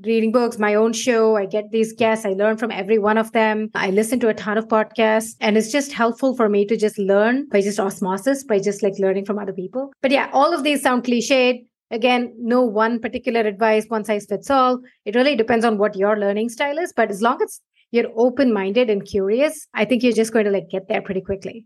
reading 0.04 0.32
books, 0.32 0.58
my 0.58 0.74
own 0.74 0.92
show. 0.92 1.36
I 1.36 1.46
get 1.46 1.70
these 1.70 1.92
guests. 1.92 2.24
I 2.24 2.30
learn 2.30 2.56
from 2.56 2.70
every 2.70 2.98
one 2.98 3.18
of 3.18 3.32
them. 3.32 3.70
I 3.74 3.90
listen 3.90 4.20
to 4.20 4.28
a 4.28 4.34
ton 4.34 4.58
of 4.58 4.68
podcasts 4.68 5.34
and 5.40 5.56
it's 5.56 5.72
just 5.72 5.92
helpful 5.92 6.36
for 6.36 6.48
me 6.48 6.64
to 6.66 6.76
just 6.76 6.98
learn 6.98 7.48
by 7.48 7.60
just 7.60 7.80
osmosis, 7.80 8.44
by 8.44 8.58
just 8.58 8.82
like 8.82 8.98
learning 8.98 9.24
from 9.24 9.38
other 9.38 9.52
people. 9.52 9.92
But 10.02 10.10
yeah, 10.10 10.30
all 10.32 10.54
of 10.54 10.62
these 10.62 10.82
sound 10.82 11.04
cliched. 11.04 11.64
Again, 11.90 12.34
no 12.38 12.62
one 12.62 13.00
particular 13.00 13.40
advice, 13.40 13.86
one 13.88 14.04
size 14.04 14.26
fits 14.26 14.50
all. 14.50 14.78
It 15.04 15.14
really 15.14 15.36
depends 15.36 15.64
on 15.64 15.78
what 15.78 15.96
your 15.96 16.18
learning 16.18 16.50
style 16.50 16.78
is. 16.78 16.92
But 16.94 17.10
as 17.10 17.22
long 17.22 17.40
as 17.42 17.60
you're 17.90 18.12
open 18.14 18.52
minded 18.52 18.90
and 18.90 19.04
curious, 19.04 19.66
I 19.74 19.84
think 19.86 20.02
you're 20.02 20.12
just 20.12 20.32
going 20.32 20.44
to 20.44 20.50
like 20.50 20.68
get 20.70 20.88
there 20.88 21.00
pretty 21.00 21.22
quickly. 21.22 21.64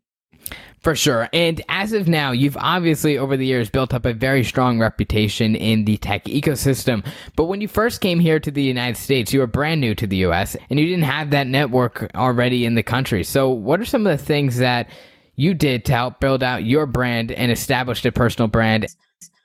For 0.82 0.96
sure. 0.96 1.28
And 1.32 1.62
as 1.68 1.92
of 1.92 2.08
now, 2.08 2.32
you've 2.32 2.56
obviously 2.56 3.16
over 3.16 3.36
the 3.36 3.46
years 3.46 3.70
built 3.70 3.94
up 3.94 4.04
a 4.04 4.12
very 4.12 4.42
strong 4.42 4.80
reputation 4.80 5.54
in 5.54 5.84
the 5.84 5.96
tech 5.96 6.24
ecosystem. 6.24 7.06
But 7.36 7.44
when 7.44 7.60
you 7.60 7.68
first 7.68 8.00
came 8.00 8.18
here 8.18 8.40
to 8.40 8.50
the 8.50 8.62
United 8.62 8.96
States, 8.96 9.32
you 9.32 9.38
were 9.38 9.46
brand 9.46 9.80
new 9.80 9.94
to 9.94 10.08
the 10.08 10.16
US 10.18 10.56
and 10.68 10.80
you 10.80 10.86
didn't 10.86 11.04
have 11.04 11.30
that 11.30 11.46
network 11.46 12.10
already 12.16 12.66
in 12.66 12.74
the 12.74 12.82
country. 12.82 13.22
So, 13.22 13.48
what 13.48 13.78
are 13.78 13.84
some 13.84 14.06
of 14.06 14.18
the 14.18 14.24
things 14.24 14.56
that 14.56 14.88
you 15.36 15.54
did 15.54 15.84
to 15.84 15.92
help 15.92 16.18
build 16.18 16.42
out 16.42 16.64
your 16.64 16.86
brand 16.86 17.30
and 17.30 17.52
establish 17.52 18.04
a 18.04 18.10
personal 18.10 18.48
brand? 18.48 18.88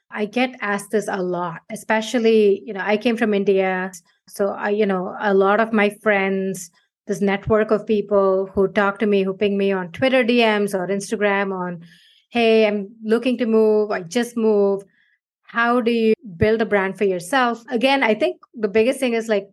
I 0.10 0.26
get 0.26 0.56
asked 0.62 0.90
this 0.90 1.08
a 1.08 1.22
lot, 1.22 1.62
especially, 1.72 2.64
you 2.66 2.74
know, 2.74 2.82
I 2.84 2.98
came 2.98 3.16
from 3.16 3.36
India. 3.36 3.92
So, 4.28 4.50
I, 4.50 4.70
you 4.70 4.88
know, 4.88 5.16
a 5.20 5.36
lot 5.36 5.60
of 5.60 5.72
my 5.72 5.92
friends, 6.02 6.72
this 7.08 7.22
network 7.22 7.72
of 7.72 7.86
people 7.86 8.50
who 8.54 8.68
talk 8.68 9.00
to 9.00 9.06
me, 9.06 9.24
who 9.24 9.34
ping 9.34 9.58
me 9.58 9.72
on 9.72 9.92
Twitter 9.92 10.24
DMs 10.24 10.74
or 10.74 10.88
Instagram 10.88 11.54
on, 11.54 11.82
hey, 12.30 12.68
I'm 12.68 12.90
looking 13.04 13.38
to 13.38 13.46
move, 13.46 13.92
I 13.92 14.02
just 14.02 14.38
moved. 14.38 14.86
How 15.44 15.80
do 15.80 15.92
you 15.92 16.14
build 16.36 16.62
a 16.62 16.66
brand 16.66 16.98
for 16.98 17.06
yourself? 17.06 17.64
Again, 17.70 18.04
I 18.04 18.14
think 18.14 18.42
the 18.54 18.68
biggest 18.68 19.00
thing 19.00 19.14
is 19.14 19.30
like 19.30 19.48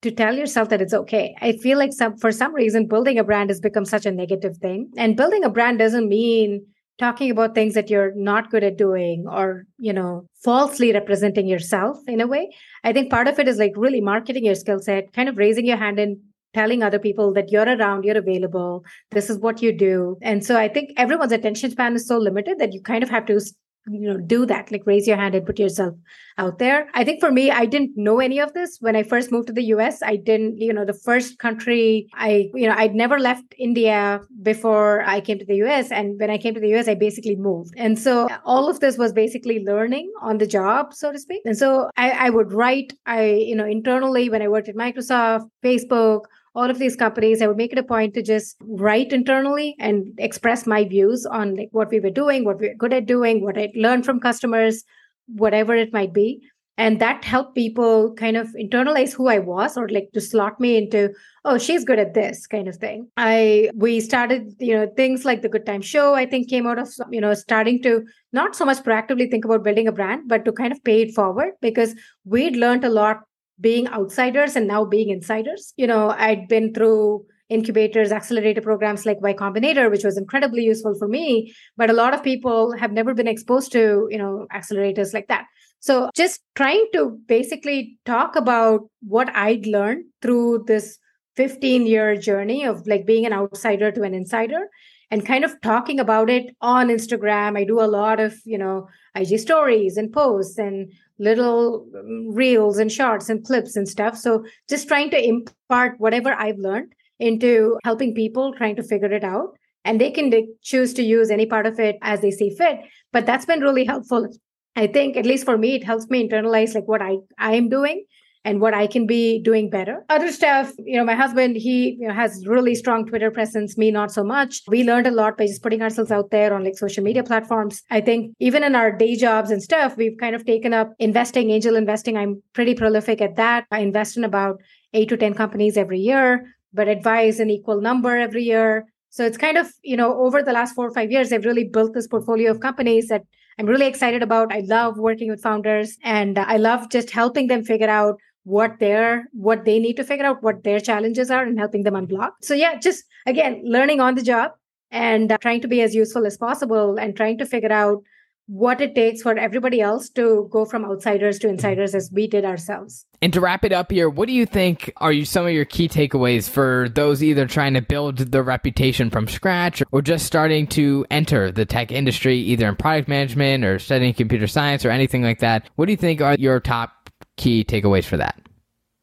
to 0.00 0.10
tell 0.10 0.34
yourself 0.34 0.70
that 0.70 0.80
it's 0.80 0.94
okay. 0.94 1.34
I 1.40 1.52
feel 1.52 1.78
like 1.78 1.92
some 1.92 2.16
for 2.16 2.32
some 2.32 2.54
reason 2.54 2.88
building 2.88 3.18
a 3.18 3.24
brand 3.24 3.50
has 3.50 3.60
become 3.60 3.84
such 3.84 4.06
a 4.06 4.10
negative 4.10 4.56
thing. 4.56 4.90
And 4.96 5.16
building 5.16 5.44
a 5.44 5.50
brand 5.50 5.78
doesn't 5.78 6.08
mean 6.08 6.64
talking 6.98 7.30
about 7.30 7.54
things 7.54 7.74
that 7.74 7.90
you're 7.90 8.12
not 8.14 8.50
good 8.50 8.62
at 8.62 8.76
doing 8.76 9.26
or 9.28 9.66
you 9.78 9.92
know 9.92 10.26
falsely 10.42 10.92
representing 10.92 11.46
yourself 11.46 11.98
in 12.06 12.20
a 12.20 12.26
way 12.26 12.48
i 12.84 12.92
think 12.92 13.10
part 13.10 13.26
of 13.26 13.38
it 13.38 13.48
is 13.48 13.58
like 13.58 13.72
really 13.76 14.00
marketing 14.00 14.44
your 14.44 14.54
skill 14.54 14.78
set 14.78 15.12
kind 15.12 15.28
of 15.28 15.36
raising 15.36 15.66
your 15.66 15.76
hand 15.76 15.98
and 15.98 16.16
telling 16.54 16.82
other 16.82 16.98
people 16.98 17.32
that 17.34 17.50
you're 17.50 17.76
around, 17.76 18.04
you're 18.04 18.16
available, 18.18 18.84
this 19.10 19.28
is 19.28 19.38
what 19.38 19.62
you 19.62 19.76
do. 19.76 20.16
And 20.22 20.44
so 20.44 20.56
I 20.56 20.68
think 20.68 20.90
everyone's 20.96 21.32
attention 21.32 21.70
span 21.70 21.94
is 21.94 22.06
so 22.06 22.18
limited 22.18 22.58
that 22.58 22.72
you 22.72 22.80
kind 22.80 23.02
of 23.02 23.10
have 23.10 23.26
to 23.26 23.40
you 23.88 24.10
know 24.10 24.18
do 24.18 24.46
that 24.46 24.70
like 24.72 24.82
raise 24.86 25.06
your 25.06 25.16
hand 25.16 25.34
and 25.34 25.46
put 25.46 25.58
yourself 25.58 25.94
out 26.38 26.58
there. 26.58 26.88
I 26.94 27.04
think 27.04 27.20
for 27.20 27.30
me 27.30 27.50
i 27.50 27.64
didn't 27.66 27.92
know 27.96 28.18
any 28.18 28.40
of 28.40 28.52
this. 28.54 28.78
When 28.80 28.96
i 28.96 29.02
first 29.02 29.30
moved 29.30 29.48
to 29.48 29.52
the 29.52 29.62
us 29.62 30.02
i 30.02 30.16
didn't 30.16 30.58
you 30.58 30.72
know 30.72 30.84
the 30.84 30.94
first 30.94 31.38
country 31.38 32.08
i 32.14 32.48
you 32.54 32.66
know 32.66 32.74
i'd 32.76 32.94
never 32.94 33.18
left 33.18 33.54
india 33.58 34.20
before 34.42 35.02
i 35.06 35.20
came 35.20 35.38
to 35.38 35.44
the 35.44 35.56
us 35.62 35.90
and 35.90 36.18
when 36.18 36.30
i 36.30 36.38
came 36.38 36.54
to 36.54 36.60
the 36.60 36.74
us 36.74 36.88
i 36.88 36.94
basically 36.94 37.36
moved. 37.36 37.74
And 37.76 37.98
so 37.98 38.28
all 38.44 38.68
of 38.68 38.80
this 38.80 38.96
was 38.98 39.12
basically 39.12 39.64
learning 39.64 40.10
on 40.22 40.38
the 40.38 40.46
job 40.46 40.94
so 40.94 41.12
to 41.12 41.18
speak. 41.18 41.42
And 41.44 41.56
so 41.56 41.90
i, 41.96 42.10
I 42.10 42.30
would 42.30 42.52
write 42.52 42.92
i 43.06 43.24
you 43.24 43.54
know 43.54 43.66
internally 43.66 44.30
when 44.30 44.42
i 44.42 44.48
worked 44.48 44.68
at 44.68 44.76
microsoft 44.76 45.48
facebook 45.62 46.22
all 46.54 46.70
of 46.70 46.78
these 46.78 46.96
companies, 46.96 47.42
I 47.42 47.48
would 47.48 47.56
make 47.56 47.72
it 47.72 47.78
a 47.78 47.82
point 47.82 48.14
to 48.14 48.22
just 48.22 48.56
write 48.60 49.12
internally 49.12 49.74
and 49.78 50.12
express 50.18 50.66
my 50.66 50.84
views 50.84 51.26
on 51.26 51.56
like 51.56 51.68
what 51.72 51.90
we 51.90 52.00
were 52.00 52.10
doing, 52.10 52.44
what 52.44 52.60
we 52.60 52.68
are 52.68 52.74
good 52.74 52.92
at 52.92 53.06
doing, 53.06 53.42
what 53.42 53.58
I 53.58 53.72
learned 53.74 54.04
from 54.04 54.20
customers, 54.20 54.84
whatever 55.26 55.74
it 55.74 55.92
might 55.92 56.12
be. 56.12 56.40
And 56.76 57.00
that 57.00 57.24
helped 57.24 57.54
people 57.54 58.14
kind 58.14 58.36
of 58.36 58.48
internalize 58.60 59.12
who 59.12 59.28
I 59.28 59.38
was 59.38 59.76
or 59.76 59.88
like 59.88 60.08
to 60.12 60.20
slot 60.20 60.58
me 60.58 60.76
into, 60.76 61.10
oh, 61.44 61.56
she's 61.56 61.84
good 61.84 62.00
at 62.00 62.14
this 62.14 62.48
kind 62.48 62.66
of 62.66 62.76
thing. 62.76 63.08
I 63.16 63.70
we 63.76 64.00
started, 64.00 64.54
you 64.58 64.74
know, 64.76 64.88
things 64.96 65.24
like 65.24 65.42
the 65.42 65.48
Good 65.48 65.66
Time 65.66 65.82
Show, 65.82 66.14
I 66.14 66.26
think 66.26 66.50
came 66.50 66.66
out 66.66 66.80
of, 66.80 66.88
you 67.12 67.20
know, 67.20 67.32
starting 67.34 67.80
to 67.82 68.04
not 68.32 68.56
so 68.56 68.64
much 68.64 68.78
proactively 68.78 69.30
think 69.30 69.44
about 69.44 69.62
building 69.62 69.86
a 69.86 69.92
brand, 69.92 70.22
but 70.26 70.44
to 70.46 70.52
kind 70.52 70.72
of 70.72 70.82
pay 70.82 71.02
it 71.02 71.14
forward 71.14 71.52
because 71.60 71.94
we'd 72.24 72.56
learned 72.56 72.84
a 72.84 72.88
lot 72.88 73.20
being 73.60 73.88
outsiders 73.88 74.56
and 74.56 74.66
now 74.66 74.84
being 74.84 75.10
insiders. 75.10 75.72
You 75.76 75.86
know, 75.86 76.10
I'd 76.10 76.48
been 76.48 76.74
through 76.74 77.24
incubators, 77.48 78.10
accelerator 78.10 78.60
programs 78.60 79.04
like 79.06 79.20
Y 79.20 79.34
Combinator, 79.34 79.90
which 79.90 80.04
was 80.04 80.16
incredibly 80.16 80.64
useful 80.64 80.94
for 80.98 81.08
me. 81.08 81.54
But 81.76 81.90
a 81.90 81.92
lot 81.92 82.14
of 82.14 82.22
people 82.22 82.72
have 82.76 82.92
never 82.92 83.14
been 83.14 83.28
exposed 83.28 83.72
to, 83.72 84.08
you 84.10 84.18
know, 84.18 84.46
accelerators 84.52 85.12
like 85.12 85.28
that. 85.28 85.46
So 85.80 86.10
just 86.14 86.40
trying 86.54 86.86
to 86.94 87.18
basically 87.26 87.98
talk 88.06 88.36
about 88.36 88.88
what 89.06 89.28
I'd 89.36 89.66
learned 89.66 90.06
through 90.22 90.64
this 90.66 90.98
15 91.36 91.86
year 91.86 92.16
journey 92.16 92.64
of 92.64 92.86
like 92.86 93.04
being 93.04 93.26
an 93.26 93.32
outsider 93.32 93.92
to 93.92 94.02
an 94.02 94.14
insider 94.14 94.68
and 95.10 95.26
kind 95.26 95.44
of 95.44 95.60
talking 95.60 96.00
about 96.00 96.30
it 96.30 96.56
on 96.60 96.88
Instagram. 96.88 97.58
I 97.58 97.64
do 97.64 97.80
a 97.80 97.86
lot 97.86 98.18
of, 98.18 98.34
you 98.44 98.56
know, 98.56 98.88
IG 99.14 99.38
stories 99.38 99.96
and 99.96 100.12
posts 100.12 100.58
and 100.58 100.90
little 101.18 101.86
um, 101.96 102.34
reels 102.34 102.78
and 102.78 102.90
shorts 102.90 103.28
and 103.28 103.44
clips 103.44 103.76
and 103.76 103.88
stuff. 103.88 104.16
So 104.16 104.44
just 104.68 104.88
trying 104.88 105.10
to 105.10 105.22
impart 105.22 105.98
whatever 105.98 106.32
I've 106.32 106.58
learned 106.58 106.92
into 107.18 107.78
helping 107.84 108.14
people 108.14 108.52
trying 108.54 108.76
to 108.76 108.82
figure 108.82 109.12
it 109.12 109.24
out. 109.24 109.56
And 109.84 110.00
they 110.00 110.10
can 110.10 110.32
choose 110.62 110.94
to 110.94 111.02
use 111.02 111.30
any 111.30 111.46
part 111.46 111.66
of 111.66 111.78
it 111.78 111.96
as 112.02 112.20
they 112.20 112.30
see 112.30 112.50
fit. 112.50 112.80
But 113.12 113.26
that's 113.26 113.44
been 113.44 113.60
really 113.60 113.84
helpful. 113.84 114.28
I 114.76 114.86
think, 114.86 115.16
at 115.16 115.26
least 115.26 115.44
for 115.44 115.56
me, 115.56 115.76
it 115.76 115.84
helps 115.84 116.08
me 116.08 116.26
internalize 116.26 116.74
like 116.74 116.88
what 116.88 117.02
I, 117.02 117.18
I 117.38 117.54
am 117.54 117.68
doing 117.68 118.04
and 118.44 118.60
what 118.60 118.74
I 118.74 118.86
can 118.86 119.06
be 119.06 119.40
doing 119.42 119.70
better. 119.70 120.04
Other 120.10 120.30
stuff, 120.30 120.72
you 120.78 120.96
know, 120.96 121.04
my 121.04 121.14
husband, 121.14 121.56
he 121.56 121.96
you 121.98 122.08
know, 122.08 122.14
has 122.14 122.46
really 122.46 122.74
strong 122.74 123.06
Twitter 123.06 123.30
presence, 123.30 123.78
me 123.78 123.90
not 123.90 124.12
so 124.12 124.22
much. 124.22 124.62
We 124.68 124.84
learned 124.84 125.06
a 125.06 125.10
lot 125.10 125.38
by 125.38 125.46
just 125.46 125.62
putting 125.62 125.82
ourselves 125.82 126.10
out 126.10 126.30
there 126.30 126.52
on 126.52 126.64
like 126.64 126.76
social 126.76 127.02
media 127.02 127.24
platforms. 127.24 127.82
I 127.90 128.00
think 128.00 128.34
even 128.40 128.62
in 128.62 128.74
our 128.74 128.92
day 128.92 129.16
jobs 129.16 129.50
and 129.50 129.62
stuff, 129.62 129.96
we've 129.96 130.18
kind 130.18 130.36
of 130.36 130.44
taken 130.44 130.74
up 130.74 130.92
investing, 130.98 131.50
angel 131.50 131.74
investing. 131.74 132.16
I'm 132.16 132.42
pretty 132.52 132.74
prolific 132.74 133.20
at 133.22 133.36
that. 133.36 133.66
I 133.70 133.80
invest 133.80 134.16
in 134.16 134.24
about 134.24 134.60
eight 134.92 135.08
to 135.08 135.16
10 135.16 135.34
companies 135.34 135.76
every 135.76 135.98
year, 135.98 136.46
but 136.72 136.88
advise 136.88 137.40
an 137.40 137.50
equal 137.50 137.80
number 137.80 138.16
every 138.16 138.44
year. 138.44 138.86
So 139.08 139.24
it's 139.24 139.38
kind 139.38 139.56
of, 139.56 139.72
you 139.82 139.96
know, 139.96 140.18
over 140.18 140.42
the 140.42 140.52
last 140.52 140.74
four 140.74 140.88
or 140.88 140.92
five 140.92 141.10
years, 141.10 141.32
I've 141.32 141.44
really 141.44 141.64
built 141.64 141.94
this 141.94 142.08
portfolio 142.08 142.50
of 142.50 142.60
companies 142.60 143.08
that 143.08 143.22
I'm 143.58 143.66
really 143.66 143.86
excited 143.86 144.22
about. 144.22 144.52
I 144.52 144.60
love 144.60 144.98
working 144.98 145.30
with 145.30 145.40
founders 145.40 145.96
and 146.02 146.38
I 146.38 146.56
love 146.56 146.90
just 146.90 147.10
helping 147.10 147.46
them 147.46 147.64
figure 147.64 147.88
out 147.88 148.18
what 148.44 148.78
their 148.78 149.28
what 149.32 149.64
they 149.64 149.78
need 149.78 149.96
to 149.96 150.04
figure 150.04 150.26
out 150.26 150.42
what 150.42 150.62
their 150.64 150.80
challenges 150.80 151.30
are 151.30 151.42
and 151.42 151.58
helping 151.58 151.82
them 151.82 151.94
unblock 151.94 152.32
so 152.42 152.54
yeah 152.54 152.78
just 152.78 153.04
again 153.26 153.60
learning 153.64 154.00
on 154.00 154.14
the 154.14 154.22
job 154.22 154.52
and 154.90 155.32
uh, 155.32 155.38
trying 155.38 155.60
to 155.60 155.68
be 155.68 155.80
as 155.80 155.94
useful 155.94 156.26
as 156.26 156.36
possible 156.36 156.96
and 156.96 157.16
trying 157.16 157.36
to 157.38 157.46
figure 157.46 157.72
out 157.72 158.02
what 158.46 158.80
it 158.80 158.94
takes 158.94 159.22
for 159.22 159.36
everybody 159.38 159.80
else 159.80 160.10
to 160.10 160.48
go 160.50 160.66
from 160.66 160.84
outsiders 160.84 161.38
to 161.38 161.48
insiders 161.48 161.94
as 161.94 162.10
we 162.12 162.26
did 162.26 162.44
ourselves. 162.44 163.06
And 163.22 163.32
to 163.32 163.40
wrap 163.40 163.64
it 163.64 163.72
up 163.72 163.90
here, 163.90 164.10
what 164.10 164.28
do 164.28 164.34
you 164.34 164.44
think 164.44 164.92
are 164.98 165.12
you 165.12 165.24
some 165.24 165.46
of 165.46 165.52
your 165.52 165.64
key 165.64 165.88
takeaways 165.88 166.48
for 166.48 166.90
those 166.94 167.22
either 167.22 167.46
trying 167.46 167.72
to 167.72 167.80
build 167.80 168.18
their 168.18 168.42
reputation 168.42 169.08
from 169.08 169.28
scratch 169.28 169.82
or 169.92 170.02
just 170.02 170.26
starting 170.26 170.66
to 170.68 171.06
enter 171.10 171.50
the 171.50 171.64
tech 171.64 171.90
industry 171.90 172.36
either 172.36 172.68
in 172.68 172.76
product 172.76 173.08
management 173.08 173.64
or 173.64 173.78
studying 173.78 174.12
computer 174.12 174.46
science 174.46 174.84
or 174.84 174.90
anything 174.90 175.22
like 175.22 175.38
that? 175.38 175.66
What 175.76 175.86
do 175.86 175.92
you 175.92 175.96
think 175.96 176.20
are 176.20 176.34
your 176.34 176.60
top 176.60 177.03
key 177.36 177.64
takeaways 177.64 178.04
for 178.04 178.16
that? 178.16 178.40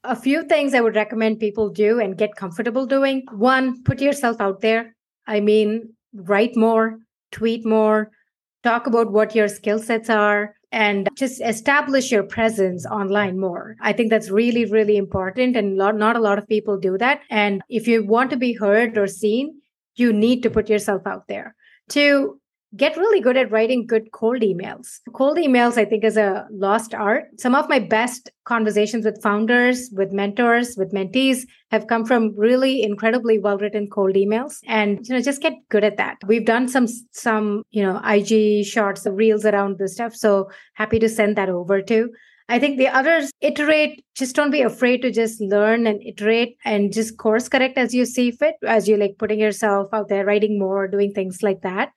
A 0.04 0.16
few 0.16 0.44
things 0.44 0.74
I 0.74 0.82
would 0.82 0.96
recommend 0.96 1.40
people 1.40 1.70
do 1.70 2.00
and 2.00 2.18
get 2.18 2.36
comfortable 2.36 2.88
doing. 2.88 3.24
One, 3.32 3.84
put 3.84 4.02
yourself 4.02 4.42
out 4.42 4.62
there. 4.62 4.96
I 5.28 5.40
mean, 5.40 5.94
write 6.14 6.56
more, 6.56 6.98
tweet 7.32 7.66
more, 7.66 8.10
talk 8.64 8.88
about 8.88 9.12
what 9.12 9.36
your 9.36 9.48
skill 9.48 9.78
sets 9.78 10.10
are, 10.10 10.56
and 10.72 11.08
just 11.16 11.42
establish 11.42 12.12
your 12.12 12.24
presence 12.24 12.86
online 12.86 13.40
more. 13.40 13.76
I 13.82 13.94
think 13.94 14.10
that's 14.10 14.32
really, 14.32 14.66
really 14.66 14.98
important. 14.98 15.56
And 15.56 15.76
not 15.76 16.16
a 16.16 16.20
lot 16.20 16.40
of 16.40 16.48
people 16.48 16.80
do 16.80 16.98
that. 16.98 17.22
And 17.30 17.62
if 17.70 17.88
you 17.88 18.04
want 18.04 18.32
to 18.32 18.38
be 18.38 18.54
heard 18.54 18.98
or 18.98 19.06
seen, 19.06 19.62
you 19.96 20.12
need 20.12 20.42
to 20.44 20.50
put 20.50 20.70
yourself 20.70 21.06
out 21.06 21.28
there. 21.28 21.56
Two, 21.90 22.41
get 22.76 22.96
really 22.96 23.20
good 23.20 23.38
at 23.38 23.52
writing 23.52 23.86
good 23.86 24.12
cold 24.12 24.42
emails. 24.42 25.00
Cold 25.14 25.38
emails, 25.38 25.78
I 25.78 25.86
think, 25.86 26.04
is 26.04 26.18
a 26.18 26.48
lost 26.52 26.94
art. 26.94 27.26
Some 27.38 27.56
of 27.56 27.68
my 27.68 27.80
best 27.80 28.30
conversations 28.46 29.06
with 29.06 29.22
founders, 29.22 29.90
with 29.94 30.12
mentors, 30.12 30.76
with 30.78 30.94
mentees 30.94 31.46
have 31.70 31.88
come 31.88 32.06
from 32.06 32.34
really 32.38 32.82
incredibly 32.82 33.40
well 33.40 33.58
written 33.58 33.90
cold 33.90 34.16
emails. 34.16 34.60
And, 34.68 35.06
you 35.08 35.16
know, 35.16 35.22
just 35.22 35.42
get 35.42 35.54
good 35.70 35.84
at 35.84 35.98
that. 35.98 36.18
We've 36.26 36.46
done 36.46 36.68
some, 36.68 36.88
some, 37.12 37.64
you 37.72 37.84
know, 37.84 38.02
IG 38.06 38.66
shorts, 38.66 39.06
reels 39.06 39.46
around 39.46 39.78
this 39.78 39.94
stuff. 39.94 40.16
So 40.16 40.50
happy 40.74 41.00
to 41.00 41.10
send 41.10 41.36
that 41.38 41.50
over 41.50 41.82
to. 41.82 42.10
I 42.50 42.60
think 42.60 42.78
the 42.78 42.90
others 42.90 43.32
iterate, 43.40 44.04
just 44.14 44.36
don't 44.36 44.52
be 44.52 44.62
afraid 44.62 45.02
to 45.04 45.12
just 45.12 45.40
learn 45.40 45.88
and 45.88 46.02
iterate 46.04 46.58
and 46.66 46.92
just 46.92 47.18
course 47.18 47.48
correct 47.48 47.78
as 47.78 47.94
you 47.94 48.06
see 48.06 48.32
fit, 48.32 48.56
as 48.68 48.90
you 48.90 48.98
like 48.98 49.16
putting 49.18 49.40
yourself 49.40 49.88
out 49.94 50.10
there, 50.10 50.26
writing 50.26 50.60
more, 50.60 50.86
doing 50.88 51.14
things 51.14 51.42
like 51.42 51.62
that. 51.62 51.94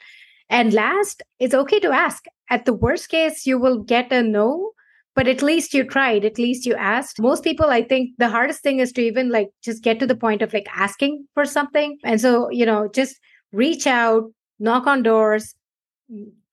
And 0.51 0.73
last, 0.73 1.23
it's 1.39 1.55
okay 1.55 1.81
to 1.81 1.91
ask. 1.91 2.25
At 2.51 2.65
the 2.65 2.75
worst 2.75 3.09
case, 3.09 3.47
you 3.47 3.59
will 3.59 3.83
get 3.83 4.13
a 4.13 4.23
no, 4.23 4.73
but 5.15 5.29
at 5.29 5.43
least 5.43 5.73
you 5.75 5.85
tried 5.85 6.25
at 6.25 6.39
least 6.39 6.67
you 6.67 6.75
asked. 6.75 7.21
Most 7.21 7.45
people 7.45 7.67
i 7.67 7.83
think 7.83 8.11
the 8.19 8.29
hardest 8.29 8.63
thing 8.63 8.81
is 8.81 8.93
to 8.93 9.03
even 9.03 9.31
like 9.31 9.49
just 9.63 9.83
get 9.83 9.99
to 10.01 10.07
the 10.07 10.17
point 10.17 10.43
of 10.43 10.53
like 10.53 10.67
asking 10.75 11.27
for 11.35 11.45
something. 11.45 11.99
And 12.05 12.21
so 12.21 12.51
you 12.51 12.67
know 12.67 12.89
just 12.93 13.19
reach 13.53 13.87
out 13.87 14.25
knock 14.59 14.87
on 14.87 15.03
doors 15.03 15.55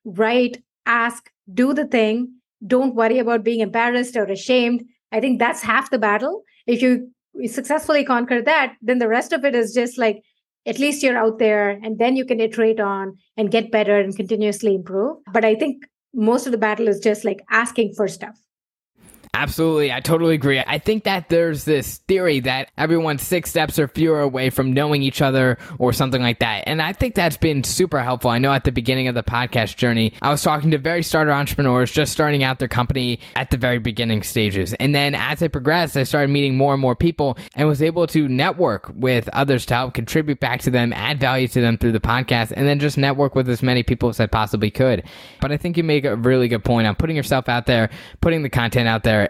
write 0.06 0.64
ask 0.86 1.30
do 1.54 1.74
the 1.74 1.86
thing. 1.86 2.34
Don't 2.66 2.96
worry 2.96 3.20
about 3.20 3.44
being 3.44 3.60
embarrassed 3.60 4.16
or 4.16 4.26
ashamed. 4.26 4.84
I 5.12 5.20
think 5.20 5.40
that's 5.40 5.62
half 5.62 5.90
the 5.90 6.00
battle. 6.00 6.44
If 6.68 6.82
you 6.82 7.10
successfully 7.46 8.04
conquer 8.04 8.42
that 8.42 8.76
then 8.82 9.00
the 9.00 9.08
rest 9.08 9.32
of 9.32 9.46
it 9.46 9.56
is 9.56 9.74
just 9.74 9.98
like 9.98 10.22
at 10.66 10.80
least 10.80 11.02
you're 11.02 11.18
out 11.18 11.40
there 11.40 11.70
and 11.70 11.98
then 11.98 12.16
you 12.16 12.26
can 12.26 12.40
iterate 12.40 12.80
on 12.80 13.18
and 13.38 13.52
get 13.52 13.72
better 13.72 14.00
and 14.00 14.16
continuously 14.16 14.76
improve. 14.76 15.18
But 15.32 15.46
i 15.46 15.56
think 15.56 15.84
most 16.14 16.46
of 16.46 16.52
the 16.52 16.58
battle 16.58 16.88
is 16.88 17.00
just 17.00 17.24
like 17.24 17.40
asking 17.50 17.94
for 17.96 18.08
stuff 18.08 18.38
Absolutely. 19.34 19.94
I 19.94 20.02
totally 20.02 20.36
agree. 20.36 20.60
I 20.60 20.78
think 20.78 21.06
that 21.06 21.30
there's 21.30 21.64
this 21.64 22.00
theory 22.00 22.42
that 22.42 22.70
everyone's 22.78 23.22
six 23.22 23.50
steps 23.50 23.80
or 23.80 23.88
fewer 23.88 24.20
away 24.20 24.50
from 24.50 24.74
knowing 24.74 25.04
each 25.04 25.22
other 25.22 25.58
or 25.80 25.94
something 25.94 26.22
like 26.22 26.40
that. 26.40 26.66
And 26.68 26.82
I 26.82 26.92
think 26.92 27.16
that's 27.16 27.38
been 27.38 27.64
super 27.64 28.02
helpful. 28.02 28.30
I 28.30 28.40
know 28.40 28.52
at 28.52 28.66
the 28.66 28.74
beginning 28.74 29.08
of 29.08 29.16
the 29.16 29.24
podcast 29.24 29.78
journey, 29.78 30.14
I 30.22 30.32
was 30.32 30.42
talking 30.42 30.72
to 30.72 30.78
very 30.78 31.02
starter 31.02 31.32
entrepreneurs 31.32 31.92
just 31.92 32.12
starting 32.12 32.44
out 32.44 32.60
their 32.60 32.68
company 32.68 33.22
at 33.36 33.52
the 33.52 33.58
very 33.58 33.80
beginning 33.80 34.24
stages. 34.24 34.74
And 34.76 34.94
then 34.94 35.16
as 35.16 35.42
I 35.42 35.48
progressed, 35.48 35.96
I 35.96 36.04
started 36.04 36.30
meeting 36.30 36.58
more 36.58 36.74
and 36.74 36.82
more 36.82 36.96
people 36.96 37.38
and 37.56 37.70
was 37.70 37.82
able 37.82 38.08
to 38.08 38.28
network 38.28 38.92
with 38.94 39.30
others 39.30 39.66
to 39.68 39.76
help 39.76 39.94
contribute 39.94 40.42
back 40.42 40.60
to 40.62 40.72
them, 40.72 40.92
add 40.92 41.22
value 41.22 41.48
to 41.48 41.62
them 41.62 41.78
through 41.78 41.94
the 41.94 42.02
podcast, 42.02 42.52
and 42.54 42.68
then 42.68 42.80
just 42.80 42.98
network 42.98 43.34
with 43.34 43.50
as 43.50 43.64
many 43.64 43.82
people 43.82 44.10
as 44.10 44.20
I 44.20 44.26
possibly 44.26 44.72
could. 44.72 45.04
But 45.40 45.54
I 45.54 45.58
think 45.58 45.78
you 45.78 45.84
make 45.86 46.04
a 46.04 46.18
really 46.18 46.50
good 46.50 46.66
point 46.66 46.86
on 46.86 46.96
putting 46.96 47.16
yourself 47.16 47.48
out 47.48 47.66
there, 47.66 47.90
putting 48.20 48.44
the 48.44 48.50
content 48.50 48.90
out 48.90 49.04
there 49.04 49.21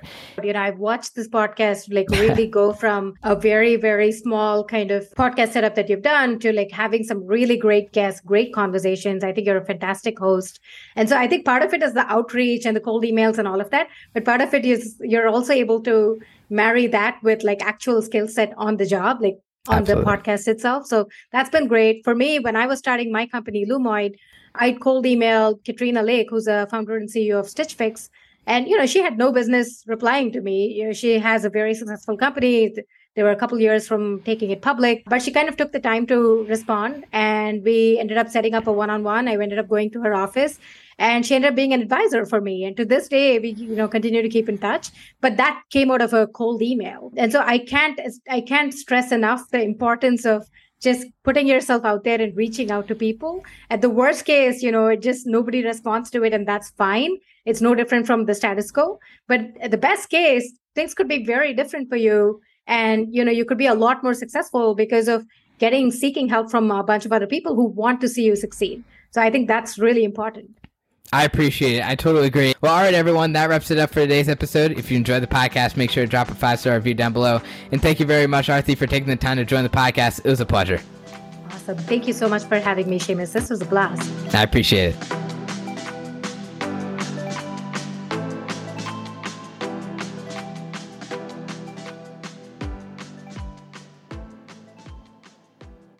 you 0.43 0.53
know, 0.53 0.59
I've 0.59 0.79
watched 0.79 1.15
this 1.15 1.27
podcast 1.27 1.93
like 1.93 2.09
really 2.09 2.47
go 2.47 2.73
from 2.81 3.13
a 3.23 3.35
very, 3.35 3.75
very 3.75 4.11
small 4.11 4.63
kind 4.63 4.91
of 4.91 5.09
podcast 5.17 5.53
setup 5.53 5.75
that 5.75 5.89
you've 5.89 6.01
done 6.01 6.39
to 6.39 6.51
like 6.51 6.71
having 6.71 7.03
some 7.03 7.25
really 7.25 7.57
great 7.57 7.91
guests, 7.91 8.21
great 8.21 8.53
conversations. 8.53 9.23
I 9.23 9.33
think 9.33 9.47
you're 9.47 9.57
a 9.57 9.65
fantastic 9.65 10.19
host. 10.19 10.59
And 10.95 11.09
so 11.09 11.17
I 11.17 11.27
think 11.27 11.45
part 11.45 11.63
of 11.63 11.73
it 11.73 11.83
is 11.83 11.93
the 11.93 12.05
outreach 12.11 12.65
and 12.65 12.75
the 12.75 12.81
cold 12.81 13.03
emails 13.03 13.37
and 13.37 13.47
all 13.47 13.61
of 13.61 13.69
that. 13.71 13.87
But 14.13 14.25
part 14.25 14.41
of 14.41 14.53
it 14.53 14.65
is 14.65 14.95
you're 15.01 15.27
also 15.27 15.53
able 15.53 15.81
to 15.81 16.19
marry 16.49 16.87
that 16.87 17.17
with 17.23 17.43
like 17.43 17.61
actual 17.61 18.01
skill 18.01 18.27
set 18.27 18.53
on 18.57 18.77
the 18.77 18.85
job, 18.85 19.21
like 19.21 19.39
on 19.67 19.79
Absolutely. 19.79 20.03
the 20.03 20.09
podcast 20.09 20.47
itself. 20.47 20.87
So 20.87 21.07
that's 21.31 21.49
been 21.49 21.67
great. 21.67 22.03
For 22.03 22.15
me, 22.15 22.39
when 22.39 22.55
I 22.55 22.65
was 22.65 22.79
starting 22.79 23.11
my 23.11 23.27
company, 23.27 23.65
Lumoid, 23.65 24.15
I'd 24.55 24.81
cold 24.81 25.05
email 25.05 25.57
Katrina 25.63 26.03
Lake, 26.03 26.27
who's 26.29 26.47
a 26.47 26.67
founder 26.69 26.97
and 26.97 27.09
CEO 27.09 27.39
of 27.39 27.47
Stitch 27.47 27.75
Fix, 27.75 28.09
and 28.47 28.67
you 28.67 28.77
know 28.77 28.85
she 28.85 29.01
had 29.01 29.17
no 29.17 29.31
business 29.31 29.83
replying 29.87 30.31
to 30.31 30.41
me. 30.41 30.73
You 30.73 30.87
know, 30.87 30.93
she 30.93 31.19
has 31.19 31.45
a 31.45 31.49
very 31.49 31.73
successful 31.73 32.17
company. 32.17 32.73
They 33.15 33.23
were 33.23 33.31
a 33.31 33.35
couple 33.35 33.59
years 33.59 33.87
from 33.87 34.21
taking 34.21 34.51
it 34.51 34.61
public 34.61 35.03
but 35.05 35.21
she 35.21 35.31
kind 35.31 35.49
of 35.49 35.57
took 35.57 35.73
the 35.73 35.81
time 35.81 36.07
to 36.07 36.45
respond 36.45 37.05
and 37.11 37.61
we 37.63 37.99
ended 37.99 38.17
up 38.17 38.29
setting 38.29 38.53
up 38.53 38.67
a 38.67 38.71
one-on-one. 38.71 39.27
I 39.27 39.33
ended 39.33 39.59
up 39.59 39.67
going 39.67 39.91
to 39.91 40.01
her 40.01 40.13
office 40.13 40.59
and 40.97 41.25
she 41.25 41.35
ended 41.35 41.49
up 41.49 41.55
being 41.55 41.73
an 41.73 41.81
advisor 41.81 42.25
for 42.25 42.39
me. 42.39 42.63
And 42.63 42.77
to 42.77 42.85
this 42.85 43.09
day 43.09 43.37
we 43.39 43.49
you 43.49 43.75
know 43.75 43.89
continue 43.89 44.21
to 44.21 44.29
keep 44.29 44.47
in 44.47 44.57
touch 44.57 44.89
but 45.19 45.35
that 45.37 45.61
came 45.71 45.91
out 45.91 46.01
of 46.01 46.13
a 46.13 46.27
cold 46.27 46.61
email. 46.61 47.11
And 47.17 47.31
so 47.31 47.41
i 47.41 47.57
can't 47.57 47.99
i 48.29 48.39
can't 48.39 48.73
stress 48.73 49.11
enough 49.11 49.49
the 49.51 49.61
importance 49.61 50.25
of 50.25 50.47
just 50.81 51.07
putting 51.23 51.47
yourself 51.47 51.85
out 51.85 52.03
there 52.03 52.19
and 52.19 52.35
reaching 52.35 52.71
out 52.71 52.87
to 52.87 52.95
people. 52.95 53.43
At 53.69 53.81
the 53.81 53.89
worst 53.89 54.25
case, 54.25 54.61
you 54.63 54.71
know, 54.71 54.95
just 54.95 55.27
nobody 55.27 55.63
responds 55.63 56.09
to 56.11 56.23
it 56.23 56.33
and 56.33 56.47
that's 56.47 56.71
fine. 56.71 57.17
It's 57.45 57.61
no 57.61 57.75
different 57.75 58.07
from 58.07 58.25
the 58.25 58.35
status 58.35 58.71
quo. 58.71 58.99
But 59.27 59.41
at 59.61 59.71
the 59.71 59.77
best 59.77 60.09
case, 60.09 60.51
things 60.75 60.93
could 60.93 61.07
be 61.07 61.23
very 61.23 61.53
different 61.53 61.89
for 61.89 61.95
you. 61.95 62.41
And, 62.67 63.13
you 63.13 63.23
know, 63.23 63.31
you 63.31 63.45
could 63.45 63.57
be 63.57 63.67
a 63.67 63.73
lot 63.73 64.03
more 64.03 64.13
successful 64.13 64.75
because 64.75 65.07
of 65.07 65.25
getting 65.59 65.91
seeking 65.91 66.27
help 66.27 66.49
from 66.49 66.71
a 66.71 66.83
bunch 66.83 67.05
of 67.05 67.13
other 67.13 67.27
people 67.27 67.55
who 67.55 67.65
want 67.65 68.01
to 68.01 68.09
see 68.09 68.23
you 68.23 68.35
succeed. 68.35 68.83
So 69.11 69.21
I 69.21 69.29
think 69.29 69.47
that's 69.47 69.77
really 69.77 70.03
important. 70.03 70.49
I 71.13 71.25
appreciate 71.25 71.75
it. 71.77 71.85
I 71.85 71.95
totally 71.95 72.27
agree. 72.27 72.53
Well, 72.61 72.73
all 72.73 72.81
right, 72.81 72.93
everyone. 72.93 73.33
That 73.33 73.49
wraps 73.49 73.69
it 73.69 73.77
up 73.77 73.89
for 73.89 73.99
today's 73.99 74.29
episode. 74.29 74.71
If 74.71 74.89
you 74.89 74.95
enjoyed 74.95 75.21
the 75.21 75.27
podcast, 75.27 75.75
make 75.75 75.91
sure 75.91 76.05
to 76.05 76.09
drop 76.09 76.29
a 76.29 76.35
five 76.35 76.59
star 76.59 76.75
review 76.75 76.93
down 76.93 77.11
below. 77.11 77.41
And 77.73 77.81
thank 77.81 77.99
you 77.99 78.05
very 78.05 78.27
much, 78.27 78.47
Aarthi, 78.47 78.77
for 78.77 78.87
taking 78.87 79.09
the 79.09 79.17
time 79.17 79.35
to 79.37 79.43
join 79.43 79.63
the 79.63 79.69
podcast. 79.69 80.19
It 80.23 80.29
was 80.29 80.39
a 80.39 80.45
pleasure. 80.45 80.79
Awesome. 81.49 81.77
Thank 81.79 82.07
you 82.07 82.13
so 82.13 82.29
much 82.29 82.43
for 82.45 82.59
having 82.59 82.89
me, 82.89 82.97
Shamus. 82.97 83.33
This 83.33 83.49
was 83.49 83.61
a 83.61 83.65
blast. 83.65 84.09
I 84.33 84.43
appreciate 84.43 84.95
it. 84.95 85.30